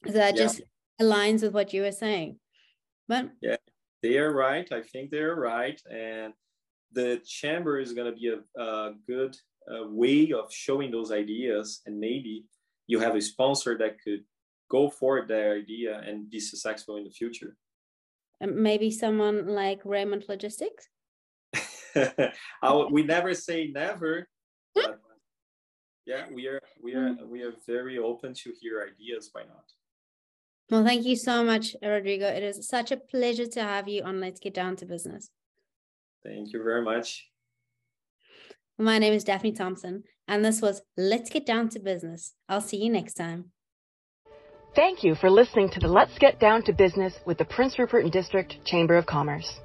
So 0.07 0.13
that 0.13 0.37
yeah. 0.37 0.43
just 0.43 0.63
aligns 1.01 1.43
with 1.43 1.53
what 1.53 1.73
you 1.73 1.83
were 1.83 1.93
saying. 1.93 2.39
But 3.09 3.31
yeah, 3.41 3.57
they 4.03 4.19
are 4.19 4.33
right. 4.33 4.71
I 4.73 4.83
think 4.83 5.11
they're 5.11 5.35
right. 5.35 5.81
And 5.91 6.35
the 6.93 7.21
chamber 7.27 7.79
is 7.79 7.93
going 7.93 8.13
to 8.13 8.19
be 8.19 8.29
a, 8.29 8.61
a 8.61 8.93
good 9.07 9.37
uh, 9.71 9.89
way 9.89 10.33
of 10.33 10.53
showing 10.53 10.91
those 10.91 11.13
ideas 11.13 11.83
and 11.85 11.99
maybe 11.99 12.45
you 12.87 12.99
have 12.99 13.15
a 13.15 13.21
sponsor 13.21 13.77
that 13.79 14.01
could 14.03 14.25
go 14.71 14.89
for 14.89 15.27
that 15.27 15.53
idea 15.53 16.01
and 16.07 16.31
be 16.31 16.41
successful 16.41 16.97
in 16.97 17.05
the 17.05 17.11
future. 17.11 17.57
And 18.41 18.57
maybe 18.57 18.91
someone 18.91 19.47
like 19.47 19.81
Ray-mont 19.85 20.29
Logistics? 20.29 20.89
we 22.91 23.03
never 23.03 23.35
say 23.35 23.69
never. 23.69 24.29
But 24.75 25.01
yeah, 26.07 26.27
we 26.33 26.47
are 26.47 26.61
we 26.83 26.95
are 26.95 27.15
hmm. 27.15 27.31
we 27.31 27.43
are 27.43 27.53
very 27.67 27.99
open 27.99 28.33
to 28.35 28.53
hear 28.61 28.87
ideas. 28.87 29.31
Why 29.33 29.43
not? 29.43 29.65
Well, 30.71 30.85
thank 30.85 31.07
you 31.07 31.17
so 31.17 31.43
much, 31.43 31.75
Rodrigo. 31.83 32.27
It 32.27 32.43
is 32.43 32.69
such 32.69 32.93
a 32.93 32.97
pleasure 32.99 33.47
to 33.47 33.63
have 33.63 33.89
you 33.89 34.03
on 34.03 34.21
Let's 34.21 34.39
Get 34.39 34.53
Down 34.53 34.77
to 34.77 34.87
Business. 34.87 35.31
Thank 36.23 36.53
you 36.53 36.63
very 36.63 36.83
much. 36.83 37.27
My 38.79 38.99
name 38.99 39.15
is 39.15 39.25
Daphne 39.25 39.53
Thompson, 39.53 40.05
and 40.29 40.45
this 40.45 40.61
was 40.61 40.83
Let's 40.97 41.31
Get 41.31 41.47
Down 41.47 41.71
to 41.71 41.79
Business. 41.79 42.35
I'll 42.49 42.61
see 42.61 42.77
you 42.77 42.91
next 42.91 43.15
time. 43.15 43.47
Thank 44.77 45.03
you 45.03 45.15
for 45.15 45.31
listening 45.31 45.71
to 45.71 45.81
the 45.81 45.89
Let's 45.89 46.19
Get 46.19 46.39
Down 46.39 46.63
to 46.65 46.73
Business 46.75 47.15
with 47.25 47.39
the 47.39 47.47
Prince 47.47 47.79
Rupert 47.79 48.05
and 48.05 48.13
District 48.13 48.55
Chamber 48.67 48.97
of 48.97 49.07
Commerce. 49.07 49.61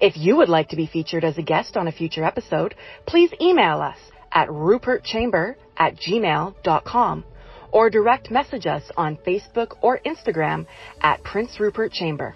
If 0.00 0.16
you 0.16 0.36
would 0.36 0.48
like 0.48 0.68
to 0.68 0.76
be 0.76 0.86
featured 0.86 1.24
as 1.24 1.36
a 1.38 1.42
guest 1.42 1.76
on 1.76 1.88
a 1.88 1.92
future 1.92 2.24
episode, 2.24 2.76
please 3.04 3.30
email 3.40 3.80
us 3.80 3.98
at 4.32 4.48
rupertchamber 4.48 5.56
at 5.76 5.96
gmail.com 5.96 7.24
or 7.72 7.90
direct 7.90 8.30
message 8.30 8.66
us 8.66 8.82
on 8.96 9.16
Facebook 9.26 9.76
or 9.82 10.00
Instagram 10.06 10.66
at 11.02 11.22
Prince 11.22 11.58
Rupert 11.60 11.92
Chamber. 11.92 12.34